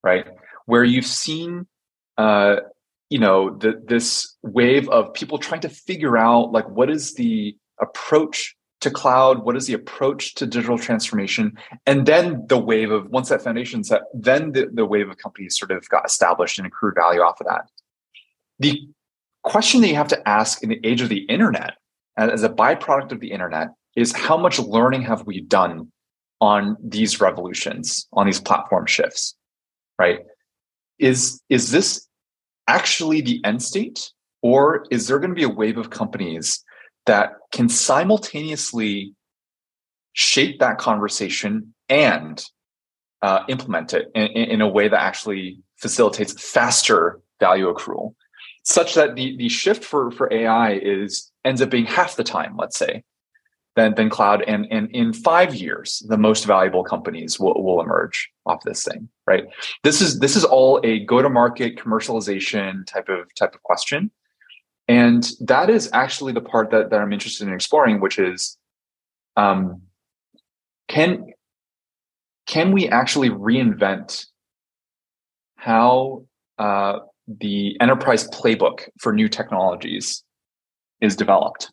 [0.03, 0.26] right,
[0.66, 1.66] where you've seen
[2.18, 2.57] uh,
[3.09, 7.57] you know the, this wave of people trying to figure out like what is the
[7.80, 11.57] approach to cloud what is the approach to digital transformation?
[11.87, 15.59] And then the wave of once that foundation set then the, the wave of companies
[15.59, 17.68] sort of got established and accrued value off of that.
[18.59, 18.89] The
[19.43, 21.74] question that you have to ask in the age of the internet
[22.16, 25.91] as a byproduct of the internet is how much learning have we done
[26.41, 29.37] on these revolutions on these platform shifts
[30.01, 30.20] right?
[30.99, 32.09] Is is this
[32.66, 34.11] actually the end state
[34.43, 36.64] or is there going to be a wave of companies
[37.11, 39.16] that can simultaneously
[40.12, 42.44] shape that conversation and
[43.20, 48.14] uh, implement it in, in, a way that actually facilitates faster value accrual,
[48.62, 52.56] such that the the shift for for AI is ends up being half the time,
[52.56, 53.02] let's say,
[53.74, 54.44] than than cloud.
[54.46, 59.08] And and in five years, the most valuable companies will, will emerge off this thing,
[59.26, 59.46] right?
[59.82, 64.12] This is this is all a go to market commercialization type of type of question.
[64.91, 68.59] And that is actually the part that, that I'm interested in exploring, which is
[69.36, 69.82] um,
[70.88, 71.26] can
[72.49, 74.26] can we actually reinvent
[75.55, 76.24] how
[76.59, 80.24] uh, the enterprise playbook for new technologies
[81.01, 81.70] is developed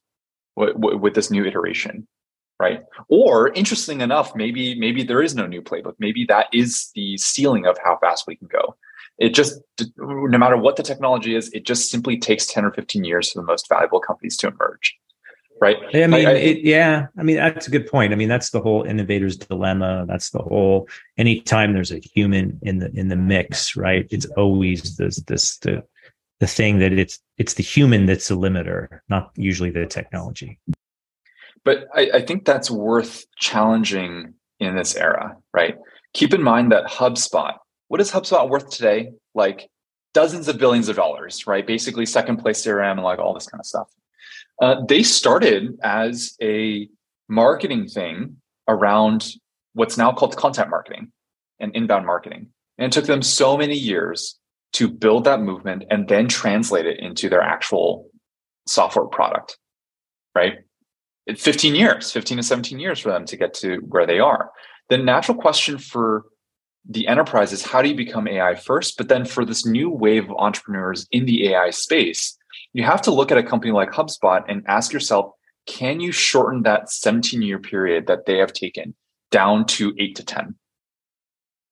[0.56, 2.08] with this new iteration
[2.60, 2.82] right?
[3.08, 5.94] Or interesting enough maybe maybe there is no new playbook.
[6.00, 8.76] Maybe that is the ceiling of how fast we can go
[9.18, 9.60] it just
[9.98, 13.40] no matter what the technology is it just simply takes 10 or 15 years for
[13.40, 14.98] the most valuable companies to emerge
[15.60, 15.78] right?
[15.94, 18.14] I mean I, I, it, yeah i mean that's a good point.
[18.14, 20.06] I mean that's the whole innovator's dilemma.
[20.08, 20.88] That's the whole
[21.18, 25.84] anytime there's a human in the in the mix right it's always this this the
[26.40, 30.60] the thing that it's it's the human that's the limiter not usually the technology.
[31.64, 35.76] But I, I think that's worth challenging in this era right?
[36.14, 37.58] Keep in mind that hubspot
[37.88, 39.70] what is hubspot worth today like
[40.14, 43.60] dozens of billions of dollars right basically second place crm and like all this kind
[43.60, 43.88] of stuff
[44.62, 46.90] uh, they started as a
[47.30, 49.28] marketing thing around
[49.74, 51.12] what's now called content marketing
[51.60, 52.48] and inbound marketing.
[52.78, 54.40] And it took them so many years
[54.74, 58.10] to build that movement and then translate it into their actual
[58.68, 59.58] software product,
[60.36, 60.56] right?
[61.28, 64.52] 15 years, 15 to 17 years for them to get to where they are.
[64.90, 66.26] The natural question for
[66.90, 68.98] the enterprise is how do you become AI first?
[68.98, 72.38] But then for this new wave of entrepreneurs in the AI space,
[72.74, 75.32] you have to look at a company like HubSpot and ask yourself,
[75.66, 78.96] can you shorten that 17 year period that they have taken
[79.32, 80.56] down to eight to 10?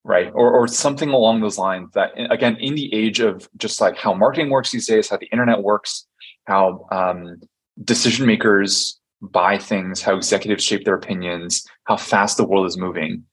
[0.03, 0.31] Right.
[0.35, 4.13] Or, or something along those lines that, again, in the age of just like how
[4.13, 6.05] marketing works these days, how the internet works,
[6.45, 7.41] how um,
[7.83, 13.23] decision makers buy things, how executives shape their opinions, how fast the world is moving.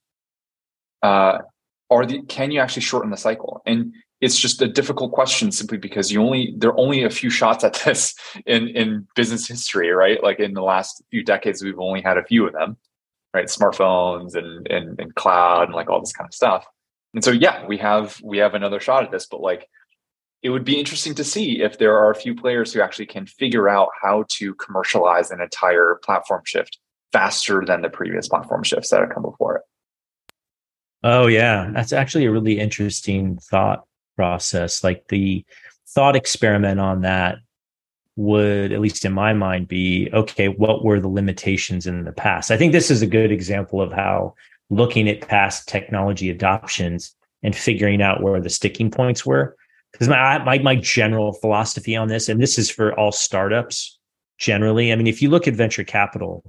[1.02, 1.38] Uh,
[1.92, 3.62] are the can you actually shorten the cycle?
[3.66, 7.28] And it's just a difficult question simply because you only there are only a few
[7.28, 8.14] shots at this
[8.46, 10.22] in in business history right?
[10.22, 12.76] Like in the last few decades we've only had a few of them
[13.34, 13.46] right?
[13.46, 16.66] Smartphones and and, and cloud and like all this kind of stuff.
[17.14, 19.68] And so yeah we have we have another shot at this but like
[20.42, 23.26] it would be interesting to see if there are a few players who actually can
[23.26, 26.78] figure out how to commercialize an entire platform shift
[27.12, 29.62] faster than the previous platform shifts that have come before it
[31.02, 31.70] oh yeah.
[31.72, 33.84] That's actually a really interesting thought
[34.16, 34.84] process.
[34.84, 35.44] Like the
[35.88, 37.38] thought experiment on that
[38.16, 42.50] would at least in my mind be okay what were the limitations in the past?
[42.50, 44.34] I think this is a good example of how
[44.70, 49.56] looking at past technology adoptions and figuring out where the sticking points were.
[49.92, 53.98] Because my, my my general philosophy on this and this is for all startups
[54.38, 56.42] generally i mean if you look at venture capital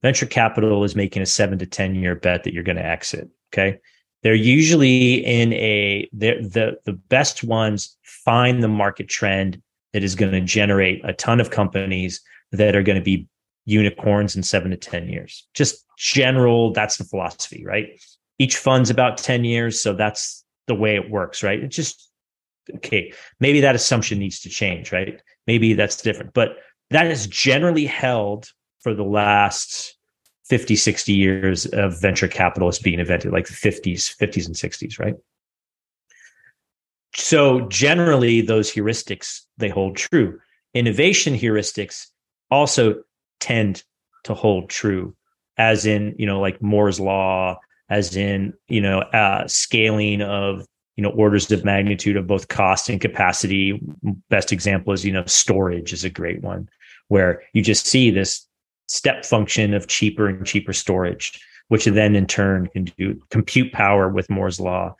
[0.00, 3.28] venture capital is making a 7 to 10 year bet that you're going to exit
[3.52, 3.78] okay
[4.24, 9.62] they're usually in a the the best ones find the market trend
[9.92, 12.20] that is going to generate a ton of companies
[12.50, 13.28] that are going to be
[13.64, 15.46] unicorns in seven to 10 years.
[15.54, 18.00] Just general, that's the philosophy, right?
[18.38, 19.80] Each fund's about 10 years.
[19.80, 21.62] So that's the way it works, right?
[21.62, 22.10] It's just,
[22.76, 25.20] okay, maybe that assumption needs to change, right?
[25.46, 26.56] Maybe that's different, but
[26.90, 28.48] that is generally held
[28.80, 29.93] for the last
[30.44, 35.14] 50, 60 years of venture capitalists being invented, like the 50s, 50s and 60s, right?
[37.14, 40.40] So generally those heuristics, they hold true.
[40.74, 42.08] Innovation heuristics
[42.50, 43.02] also
[43.40, 43.84] tend
[44.24, 45.16] to hold true,
[45.56, 50.66] as in, you know, like Moore's law, as in, you know, uh, scaling of,
[50.96, 53.80] you know, orders of magnitude of both cost and capacity.
[54.28, 56.68] Best example is, you know, storage is a great one
[57.08, 58.46] where you just see this
[58.86, 64.08] step function of cheaper and cheaper storage, which then in turn can do compute power
[64.08, 64.94] with Moore's law.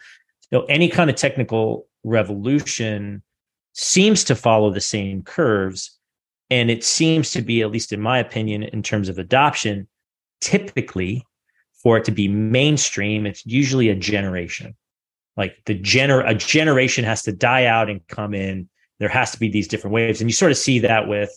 [0.53, 3.22] So any kind of technical revolution
[3.72, 5.99] seems to follow the same curves.
[6.51, 9.89] And it seems to be, at least in my opinion, in terms of adoption,
[10.41, 11.24] typically
[11.82, 14.74] for it to be mainstream, it's usually a generation.
[15.37, 18.68] Like the gener a generation has to die out and come in.
[19.01, 20.20] There has to be these different waves.
[20.20, 21.30] And you sort of see that with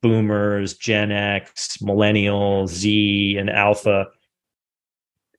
[0.00, 4.06] boomers, Gen X, millennials, Z, and alpha.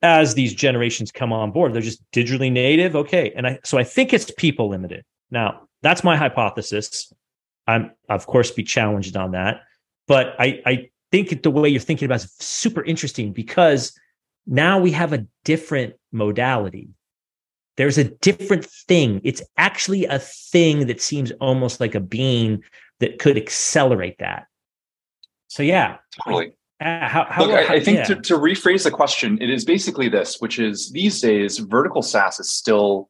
[0.01, 2.95] As these generations come on board, they're just digitally native.
[2.95, 3.31] Okay.
[3.35, 5.03] And I, so I think it's people limited.
[5.31, 7.11] Now, that's my hypothesis.
[7.65, 9.61] I'm, of course, be challenged on that.
[10.07, 13.97] But I, I think the way you're thinking about is super interesting because
[14.45, 16.89] now we have a different modality.
[17.77, 19.21] There's a different thing.
[19.23, 22.63] It's actually a thing that seems almost like a being
[22.99, 24.47] that could accelerate that.
[25.47, 26.53] So yeah, totally.
[26.79, 28.03] Uh, how, how, Look, I, I think yeah.
[28.05, 32.39] to, to rephrase the question, it is basically this, which is these days, vertical SaaS
[32.39, 33.09] is still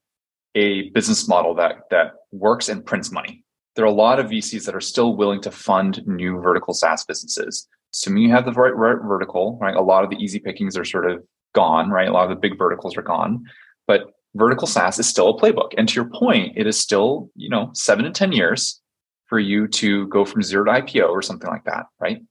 [0.55, 3.43] a business model that that works and prints money.
[3.75, 7.05] There are a lot of VCs that are still willing to fund new vertical SaaS
[7.05, 7.67] businesses.
[7.93, 9.75] Assuming you have the right, right vertical, right?
[9.75, 12.07] A lot of the easy pickings are sort of gone, right?
[12.07, 13.45] A lot of the big verticals are gone,
[13.85, 15.71] but vertical SaaS is still a playbook.
[15.77, 18.81] And to your point, it is still, you know, seven to 10 years
[19.25, 22.21] for you to go from zero to IPO or something like that, right?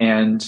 [0.00, 0.44] And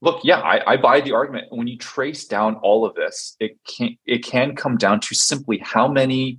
[0.00, 1.46] look, yeah, I, I, buy the argument.
[1.50, 5.58] When you trace down all of this, it can it can come down to simply
[5.58, 6.38] how many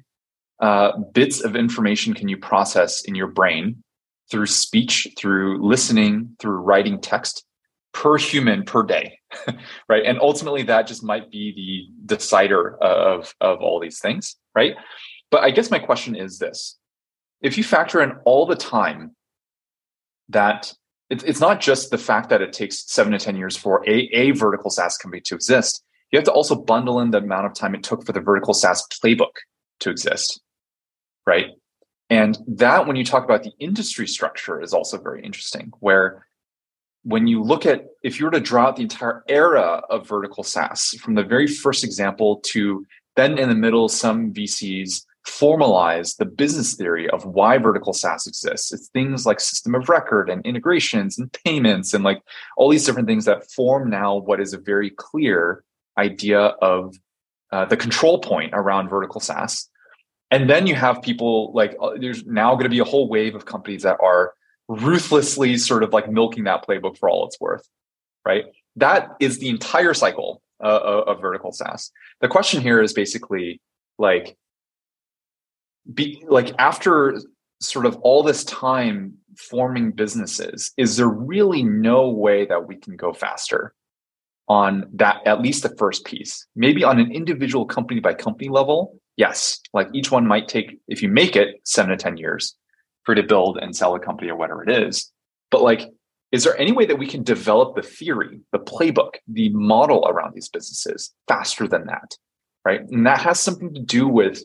[0.62, 3.84] uh, bits of information can you process in your brain
[4.32, 7.46] through speech, through listening, through writing text
[7.96, 9.18] per human per day,
[9.90, 10.04] right?
[10.06, 14.76] And ultimately, that just might be the decider of of all these things, right?
[15.32, 16.78] But I guess my question is this:
[17.42, 19.16] if you factor in all the time
[20.30, 20.74] that
[21.10, 24.32] it's, not just the fact that it takes seven to 10 years for a, a
[24.32, 25.84] vertical SaaS company to exist.
[26.12, 28.56] You have to also bundle in the amount of time it took for the vertical
[28.56, 29.36] SaaS playbook
[29.82, 30.42] to exist,
[31.28, 31.52] right?
[32.10, 35.72] And that, when you talk about the industry structure, is also very interesting.
[35.80, 36.26] Where
[37.06, 40.44] when you look at, if you were to draw out the entire era of vertical
[40.44, 42.86] SaaS from the very first example to
[43.16, 48.74] then in the middle, some VCs formalize the business theory of why vertical SaaS exists.
[48.74, 52.22] It's things like system of record and integrations and payments and like
[52.58, 55.64] all these different things that form now what is a very clear
[55.98, 56.96] idea of
[57.52, 59.70] uh, the control point around vertical SaaS.
[60.32, 63.36] And then you have people like uh, there's now going to be a whole wave
[63.36, 64.34] of companies that are
[64.68, 67.68] ruthlessly sort of like milking that playbook for all it's worth,
[68.26, 68.46] right?
[68.76, 71.92] That is the entire cycle uh, of vertical SaaS.
[72.22, 73.62] The question here is basically
[73.98, 74.38] like
[75.94, 77.20] be like after
[77.60, 82.96] sort of all this time forming businesses is there really no way that we can
[82.96, 83.74] go faster
[84.48, 88.98] on that at least the first piece maybe on an individual company by company level
[89.18, 92.56] yes like each one might take if you make it seven to ten years
[93.06, 95.12] for to build and sell a company or whatever it is
[95.52, 95.90] but like
[96.32, 100.34] is there any way that we can develop the theory the playbook the model around
[100.34, 102.18] these businesses faster than that
[102.66, 104.44] right and that has something to do with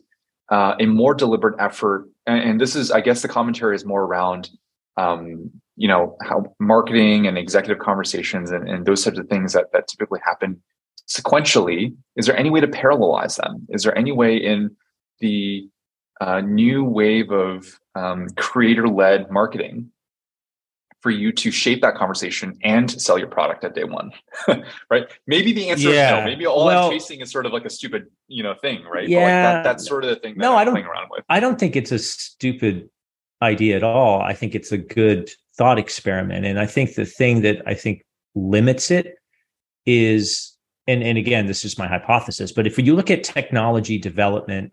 [0.51, 2.09] uh, a more deliberate effort.
[2.27, 4.51] And, and, this is, I guess, the commentary is more around,
[4.97, 9.67] um, you know, how marketing and executive conversations and, and those types of things that
[9.73, 10.61] that typically happen
[11.09, 11.95] sequentially.
[12.17, 13.67] Is there any way to parallelize them?
[13.71, 14.77] Is there any way in
[15.21, 15.69] the
[16.21, 19.91] uh, new wave of um, creator-led marketing
[21.01, 24.13] for you to shape that conversation and sell your product at day one
[24.91, 25.11] right?
[25.27, 26.19] Maybe the answer yeah.
[26.19, 26.31] is no.
[26.31, 29.09] Maybe all well, i'm chasing is sort of like a stupid you know thing right?
[29.09, 31.25] Yeah like that, that's sort of the thing no I'm i don't around with.
[31.29, 32.91] I don't think it's a stupid
[33.43, 34.21] idea at all.
[34.21, 36.45] I think it's a good thought experiment.
[36.45, 38.05] And i think the thing that i think
[38.35, 39.17] limits it
[39.87, 40.57] is
[40.87, 44.73] and and again this is my hypothesis but if you look at technology development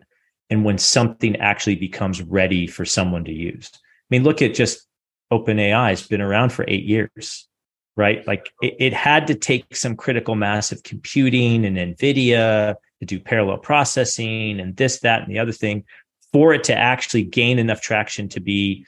[0.50, 3.78] and when something actually becomes ready for someone to use i
[4.10, 4.88] mean look at just
[5.32, 7.48] OpenAI has been around for eight years,
[7.96, 8.26] right?
[8.26, 13.20] Like it, it, had to take some critical mass of computing and NVIDIA to do
[13.20, 15.84] parallel processing and this, that, and the other thing
[16.32, 18.86] for it to actually gain enough traction to be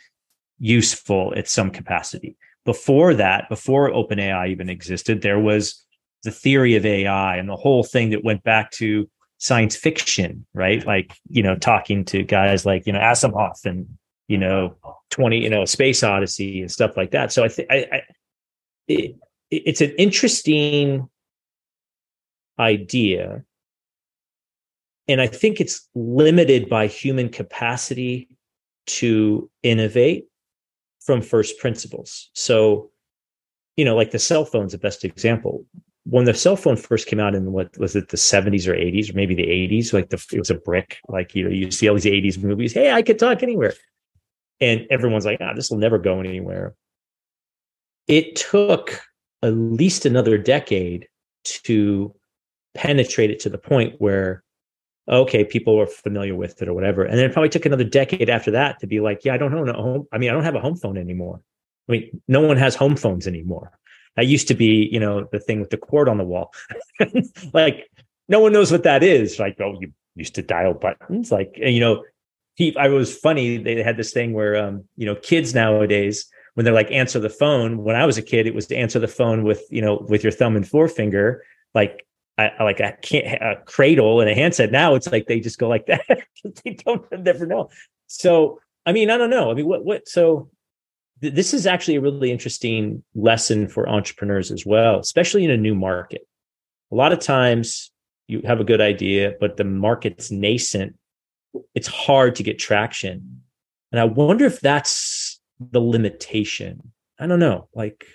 [0.59, 2.37] useful at some capacity.
[2.65, 5.85] Before that, before OpenAI even existed, there was
[6.23, 9.09] the theory of AI and the whole thing that went back to
[9.41, 10.87] science fiction, right?
[10.87, 13.89] Like, you know, talking to guys like, you know, Asimov and
[14.31, 14.77] you know,
[15.11, 17.33] 20, you know, Space Odyssey and stuff like that.
[17.33, 18.03] So I think I,
[18.87, 19.17] it,
[19.51, 21.09] it's an interesting
[22.61, 23.43] idea.
[25.09, 28.29] And I think it's limited by human capacity
[28.87, 30.27] to innovate
[31.01, 32.31] from first principles.
[32.33, 32.93] So,
[33.77, 35.67] you know, like the cell phone's the best example.
[36.05, 39.11] When the cell phone first came out in what was it, the 70s or 80s,
[39.11, 41.89] or maybe the 80s, like the it was a brick, like you know, you see
[41.89, 42.73] all these 80s movies.
[42.73, 43.75] Hey, I could talk anywhere
[44.61, 46.75] and everyone's like, ah, this will never go anywhere.
[48.07, 49.01] It took
[49.43, 51.09] at least another decade
[51.45, 52.15] to
[52.75, 54.45] penetrate it to the point where,
[55.09, 57.05] okay, people were familiar with it or whatever.
[57.05, 59.55] And then it probably took another decade after that to be like, yeah, I don't
[59.55, 60.07] own a home.
[60.13, 61.41] I mean, I don't have a home phone anymore.
[61.89, 63.73] I mean, no one has home phones anymore.
[64.17, 66.53] That used to be, you know, the thing with the cord on the wall.
[67.53, 67.89] like,
[68.29, 69.39] no one knows what that is.
[69.39, 71.31] Like, oh, you used to dial buttons.
[71.31, 72.05] Like, you know,
[72.55, 73.57] he I was funny.
[73.57, 77.31] They had this thing where um, you know, kids nowadays, when they're like answer the
[77.31, 80.05] phone, when I was a kid, it was to answer the phone with, you know,
[80.09, 81.43] with your thumb and forefinger.
[81.75, 82.07] Like
[82.37, 82.97] I, like a,
[83.41, 84.73] a cradle and a handset.
[84.73, 86.05] Now it's like they just go like that.
[86.65, 87.71] they don't never know.
[88.09, 89.51] So I mean, I don't know.
[89.51, 90.51] I mean, what what so
[91.21, 95.75] this is actually a really interesting lesson for entrepreneurs as well, especially in a new
[95.75, 96.27] market.
[96.91, 97.91] A lot of times
[98.27, 100.97] you have a good idea, but the market's nascent.
[101.75, 103.43] It's hard to get traction.
[103.93, 106.93] And I wonder if that's the limitation.
[107.19, 107.69] I don't know.
[107.75, 108.07] Like,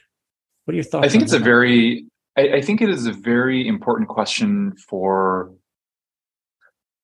[0.64, 1.06] what are your thoughts?
[1.06, 1.41] I think it's that?
[1.41, 2.06] a very,
[2.38, 5.53] I, I think it is a very important question for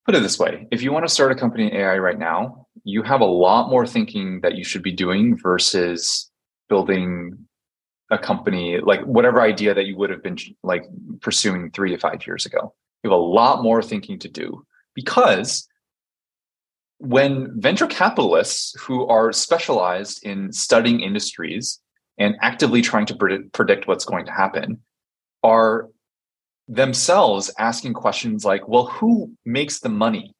[0.04, 2.61] put it this way if you want to start a company in ai right now
[2.84, 6.30] you have a lot more thinking that you should be doing versus
[6.68, 7.36] building
[8.10, 10.84] a company like whatever idea that you would have been like
[11.20, 12.74] pursuing three to five years ago.
[13.02, 14.64] You have a lot more thinking to do
[14.94, 15.66] because
[16.98, 21.80] when venture capitalists who are specialized in studying industries
[22.18, 23.16] and actively trying to
[23.52, 24.80] predict what's going to happen
[25.42, 25.88] are
[26.68, 30.32] themselves asking questions like well who makes the money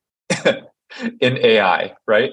[1.20, 2.32] in ai right?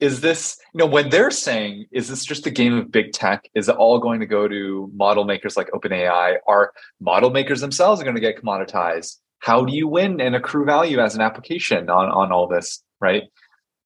[0.00, 3.48] Is this you know when they're saying is this just a game of big tech?
[3.54, 6.36] Is it all going to go to model makers like openai?
[6.46, 9.18] Are model makers themselves going to get commoditized?
[9.38, 13.24] How do you win and accrue value as an application on on all this right?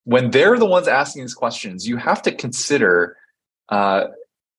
[0.04, 3.16] When they're the ones asking these questions you have to consider
[3.68, 4.04] uh,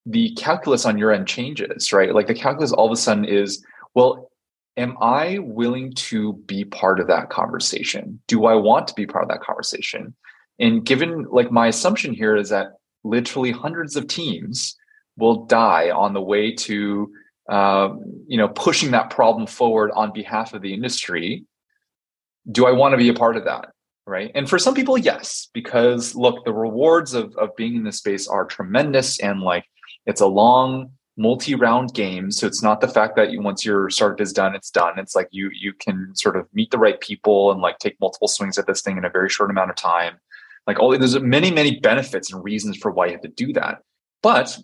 [0.06, 2.14] the calculus on your end changes right?
[2.14, 4.29] Like the calculus all of a sudden is well
[4.78, 9.24] am i willing to be part of that conversation do i want to be part
[9.24, 10.14] of that conversation
[10.60, 14.76] and given like my assumption here is that literally hundreds of teams
[15.18, 17.12] will die on the way to
[17.50, 17.90] uh,
[18.28, 21.46] you know pushing that problem forward on behalf of the industry.
[22.50, 23.70] Do I want to be a part of that?
[24.06, 24.32] Right.
[24.34, 28.28] And for some people, yes, because look, the rewards of, of being in this space
[28.28, 29.66] are tremendous and like
[30.08, 34.22] it's a long multi-round games so it's not the fact that you, once your startup
[34.22, 37.52] is done it's done it's like you you can sort of meet the right people
[37.52, 40.16] and like take multiple swings at this thing in a very short amount of time
[40.70, 43.80] like all there's many, many benefits and reasons for why you have to do that.
[44.22, 44.56] But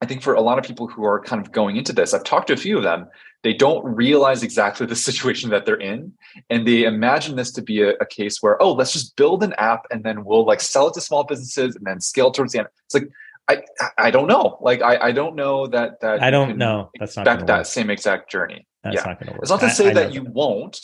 [0.00, 2.22] I think for a lot of people who are kind of going into this, I've
[2.22, 3.08] talked to a few of them,
[3.42, 6.12] they don't realize exactly the situation that they're in.
[6.48, 9.52] And they imagine this to be a, a, case where, oh, let's just build an
[9.54, 12.60] app and then we'll like sell it to small businesses and then scale towards the
[12.60, 12.68] end.
[12.84, 13.08] It's like,
[13.48, 13.62] I
[13.98, 14.58] I don't know.
[14.60, 16.90] Like I, I don't know that that I don't know.
[16.98, 17.66] That's not expect that work.
[17.66, 18.66] same exact journey.
[18.82, 19.04] That's yeah.
[19.04, 19.42] not going to work.
[19.42, 20.32] It's not to say I, that you that.
[20.32, 20.80] won't,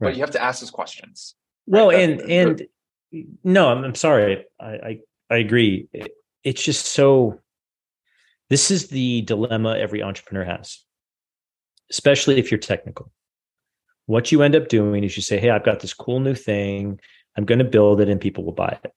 [0.00, 0.08] right.
[0.08, 1.34] but you have to ask those questions.
[1.66, 2.00] Well, right?
[2.00, 2.66] and uh, and
[3.44, 4.44] no, I'm, I'm sorry.
[4.60, 5.00] I, I,
[5.30, 5.88] I agree.
[5.92, 6.12] It,
[6.44, 7.40] it's just so.
[8.48, 10.84] This is the dilemma every entrepreneur has,
[11.90, 13.10] especially if you're technical.
[14.06, 17.00] What you end up doing is you say, "Hey, I've got this cool new thing.
[17.36, 18.92] I'm going to build it, and people will buy it."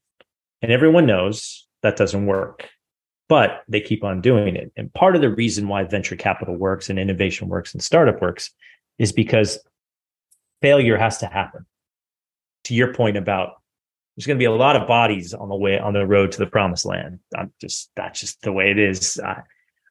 [0.62, 2.70] And everyone knows that doesn't work,
[3.30, 4.74] but they keep on doing it.
[4.76, 8.52] And part of the reason why venture capital works and innovation works and startup works
[8.98, 9.60] is because
[10.62, 11.66] failure has to happen.
[12.66, 13.62] To your point about
[14.16, 16.40] there's going to be a lot of bodies on the way on the road to
[16.40, 17.20] the promised land.
[17.38, 19.20] I'm just that's just the way it is.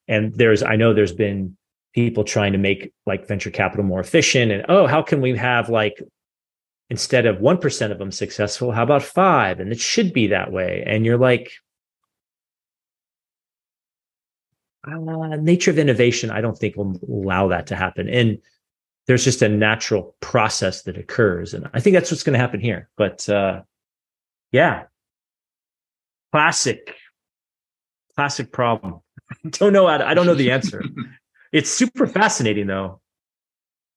[0.07, 1.57] And there's I know there's been
[1.95, 5.69] people trying to make like venture capital more efficient and oh how can we have
[5.69, 5.99] like
[6.91, 10.83] instead of 1% of them successful how about 5 and it should be that way
[10.85, 11.51] and you're like
[14.87, 18.39] uh, nature of innovation i don't think will allow that to happen and
[19.07, 22.59] there's just a natural process that occurs and i think that's what's going to happen
[22.59, 23.61] here but uh,
[24.51, 24.83] yeah.
[26.31, 26.95] Classic,
[28.15, 29.01] classic problem.
[29.45, 30.83] I don't know I don't know the answer.
[31.51, 33.01] it's super fascinating though.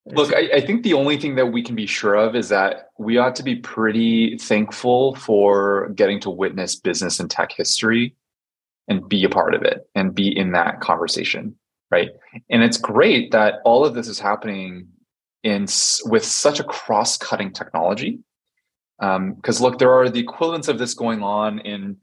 [0.07, 2.89] Look, I, I, think the only thing that we can be sure of is that
[2.99, 8.17] we ought to be pretty thankful for getting to witness business and tech history
[8.89, 11.57] and be a part of it and be in that conversation,
[11.91, 12.11] right?
[12.51, 14.89] And it's great that all of this is happening
[15.43, 15.67] in
[16.05, 18.21] with such a cross-cutting technology
[18.99, 21.97] because um, look, there are the equivalents of this going on in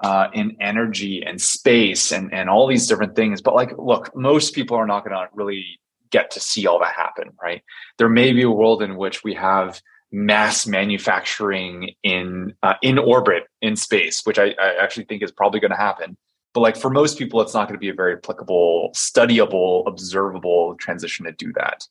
[0.00, 3.42] uh, in energy and space and and all these different things.
[3.42, 5.78] But like, look, most people are not going to really
[6.10, 7.62] get to see all that happen, right?
[7.98, 9.80] There may be a world in which we have
[10.12, 15.60] mass manufacturing in uh, in orbit in space, which I, I actually think is probably
[15.60, 16.16] going to happen.
[16.56, 20.74] But like for most people, it's not going to be a very applicable, studyable, observable
[20.76, 21.86] transition to do that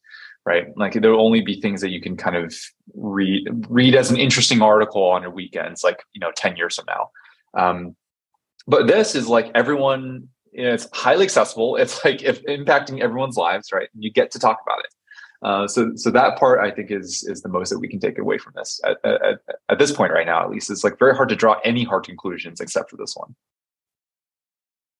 [0.45, 0.67] right?
[0.77, 2.55] Like there'll only be things that you can kind of
[2.93, 6.85] read read as an interesting article on your weekends, like you know, ten years from
[6.87, 7.09] now.
[7.59, 7.95] Um,
[8.67, 10.29] but this is like everyone.
[10.53, 11.75] It's highly accessible.
[11.75, 13.89] It's like if impacting everyone's lives, right?
[13.97, 14.91] You get to talk about it.
[15.41, 18.17] Uh, so, so that part I think is is the most that we can take
[18.17, 20.43] away from this at, at, at this point right now.
[20.43, 23.35] At least it's like very hard to draw any hard conclusions except for this one.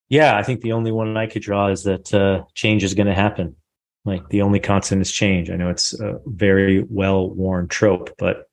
[0.09, 3.07] Yeah, I think the only one I could draw is that uh, change is going
[3.07, 3.55] to happen
[4.05, 5.49] Like the only constant is change.
[5.49, 8.47] I know it's a very well worn trope, but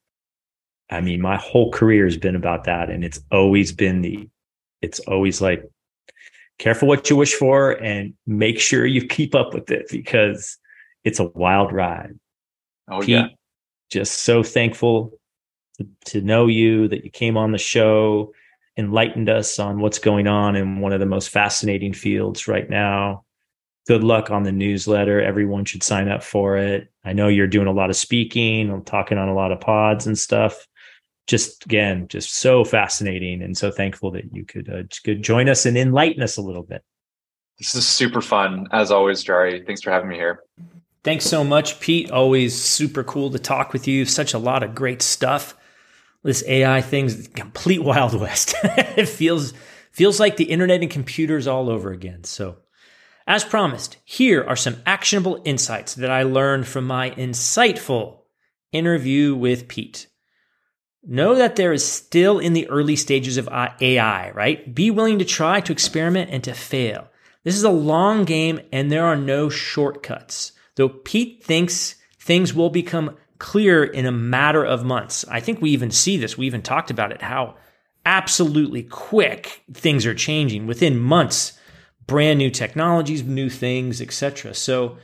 [0.90, 2.90] I mean, my whole career has been about that.
[2.90, 4.28] And it's always been the,
[4.80, 5.64] it's always like,
[6.58, 10.58] careful what you wish for and make sure you keep up with it because
[11.02, 12.18] it's a wild ride.
[12.88, 13.26] Oh, Pete, yeah.
[13.90, 15.12] Just so thankful
[15.78, 18.32] to, to know you, that you came on the show,
[18.76, 23.24] enlightened us on what's going on in one of the most fascinating fields right now
[23.86, 25.20] good luck on the newsletter.
[25.20, 26.88] Everyone should sign up for it.
[27.04, 30.06] I know you're doing a lot of speaking, I'm talking on a lot of pods
[30.06, 30.66] and stuff.
[31.26, 35.66] Just again, just so fascinating and so thankful that you could uh, could join us
[35.66, 36.82] and enlighten us a little bit.
[37.58, 39.64] This is super fun as always, Jari.
[39.64, 40.40] Thanks for having me here.
[41.04, 42.10] Thanks so much, Pete.
[42.10, 44.04] Always super cool to talk with you.
[44.04, 45.56] Such a lot of great stuff.
[46.22, 48.54] This AI thing's complete wild west.
[48.62, 49.52] it feels
[49.90, 52.24] feels like the internet and computers all over again.
[52.24, 52.56] So
[53.26, 58.20] as promised, here are some actionable insights that I learned from my insightful
[58.72, 60.08] interview with Pete.
[61.04, 64.74] Know that there is still in the early stages of AI, right?
[64.74, 67.08] Be willing to try, to experiment, and to fail.
[67.44, 70.52] This is a long game and there are no shortcuts.
[70.76, 75.24] Though Pete thinks things will become clear in a matter of months.
[75.28, 76.38] I think we even see this.
[76.38, 77.56] We even talked about it, how
[78.06, 81.58] absolutely quick things are changing within months
[82.06, 84.54] brand new technologies, new things, etc.
[84.54, 84.96] So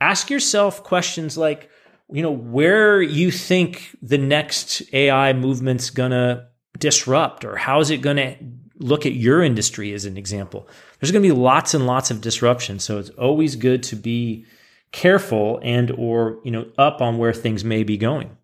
[0.00, 1.70] ask yourself questions like,
[2.08, 7.98] you know, where you think the next AI movement's gonna disrupt, or how is it
[7.98, 8.36] gonna
[8.78, 10.68] look at your industry as an example?
[11.00, 12.78] There's gonna be lots and lots of disruption.
[12.78, 14.46] So it's always good to be
[14.92, 18.36] careful and or you know up on where things may be going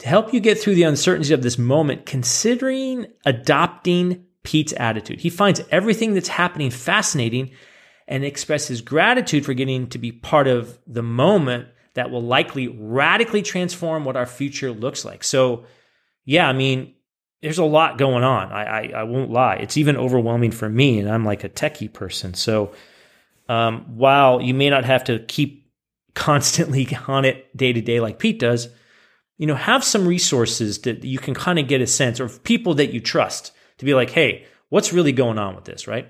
[0.00, 5.20] to help you get through the uncertainty of this moment considering adopting Pete's attitude.
[5.20, 7.50] He finds everything that's happening fascinating
[8.06, 13.40] and expresses gratitude for getting to be part of the moment that will likely radically
[13.40, 15.24] transform what our future looks like.
[15.24, 15.64] So,
[16.24, 16.94] yeah, I mean,
[17.40, 18.52] there's a lot going on.
[18.52, 19.54] I, I, I won't lie.
[19.56, 22.34] It's even overwhelming for me, and I'm like a techie person.
[22.34, 22.72] So,
[23.48, 25.70] um, while you may not have to keep
[26.14, 28.68] constantly on it day to day like Pete does,
[29.36, 32.74] you know, have some resources that you can kind of get a sense, or people
[32.74, 36.08] that you trust to be like, hey, what's really going on with this, right?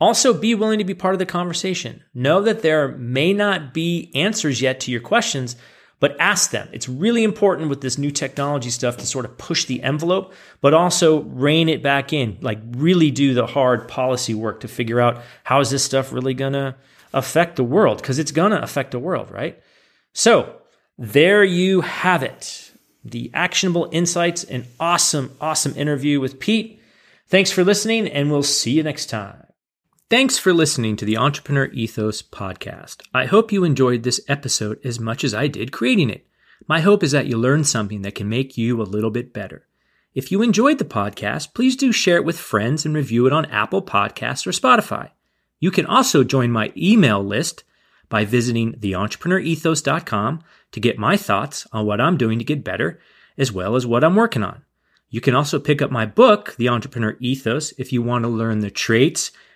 [0.00, 2.02] Also, be willing to be part of the conversation.
[2.12, 5.56] Know that there may not be answers yet to your questions,
[6.00, 6.68] but ask them.
[6.72, 10.74] It's really important with this new technology stuff to sort of push the envelope, but
[10.74, 12.38] also rein it back in.
[12.40, 16.34] Like, really do the hard policy work to figure out how is this stuff really
[16.52, 16.76] to
[17.12, 17.98] affect the world?
[17.98, 19.60] Because it's to affect the world, right?
[20.12, 20.60] So,
[20.98, 22.64] there you have it
[23.04, 26.80] the actionable insights, and awesome, awesome interview with Pete.
[27.28, 29.43] Thanks for listening, and we'll see you next time.
[30.10, 33.00] Thanks for listening to the Entrepreneur Ethos podcast.
[33.14, 36.26] I hope you enjoyed this episode as much as I did creating it.
[36.68, 39.66] My hope is that you learned something that can make you a little bit better.
[40.14, 43.46] If you enjoyed the podcast, please do share it with friends and review it on
[43.46, 45.12] Apple Podcasts or Spotify.
[45.58, 47.64] You can also join my email list
[48.10, 53.00] by visiting theentrepreneurethos.com to get my thoughts on what I'm doing to get better,
[53.38, 54.64] as well as what I'm working on.
[55.08, 58.60] You can also pick up my book, The Entrepreneur Ethos, if you want to learn
[58.60, 59.32] the traits,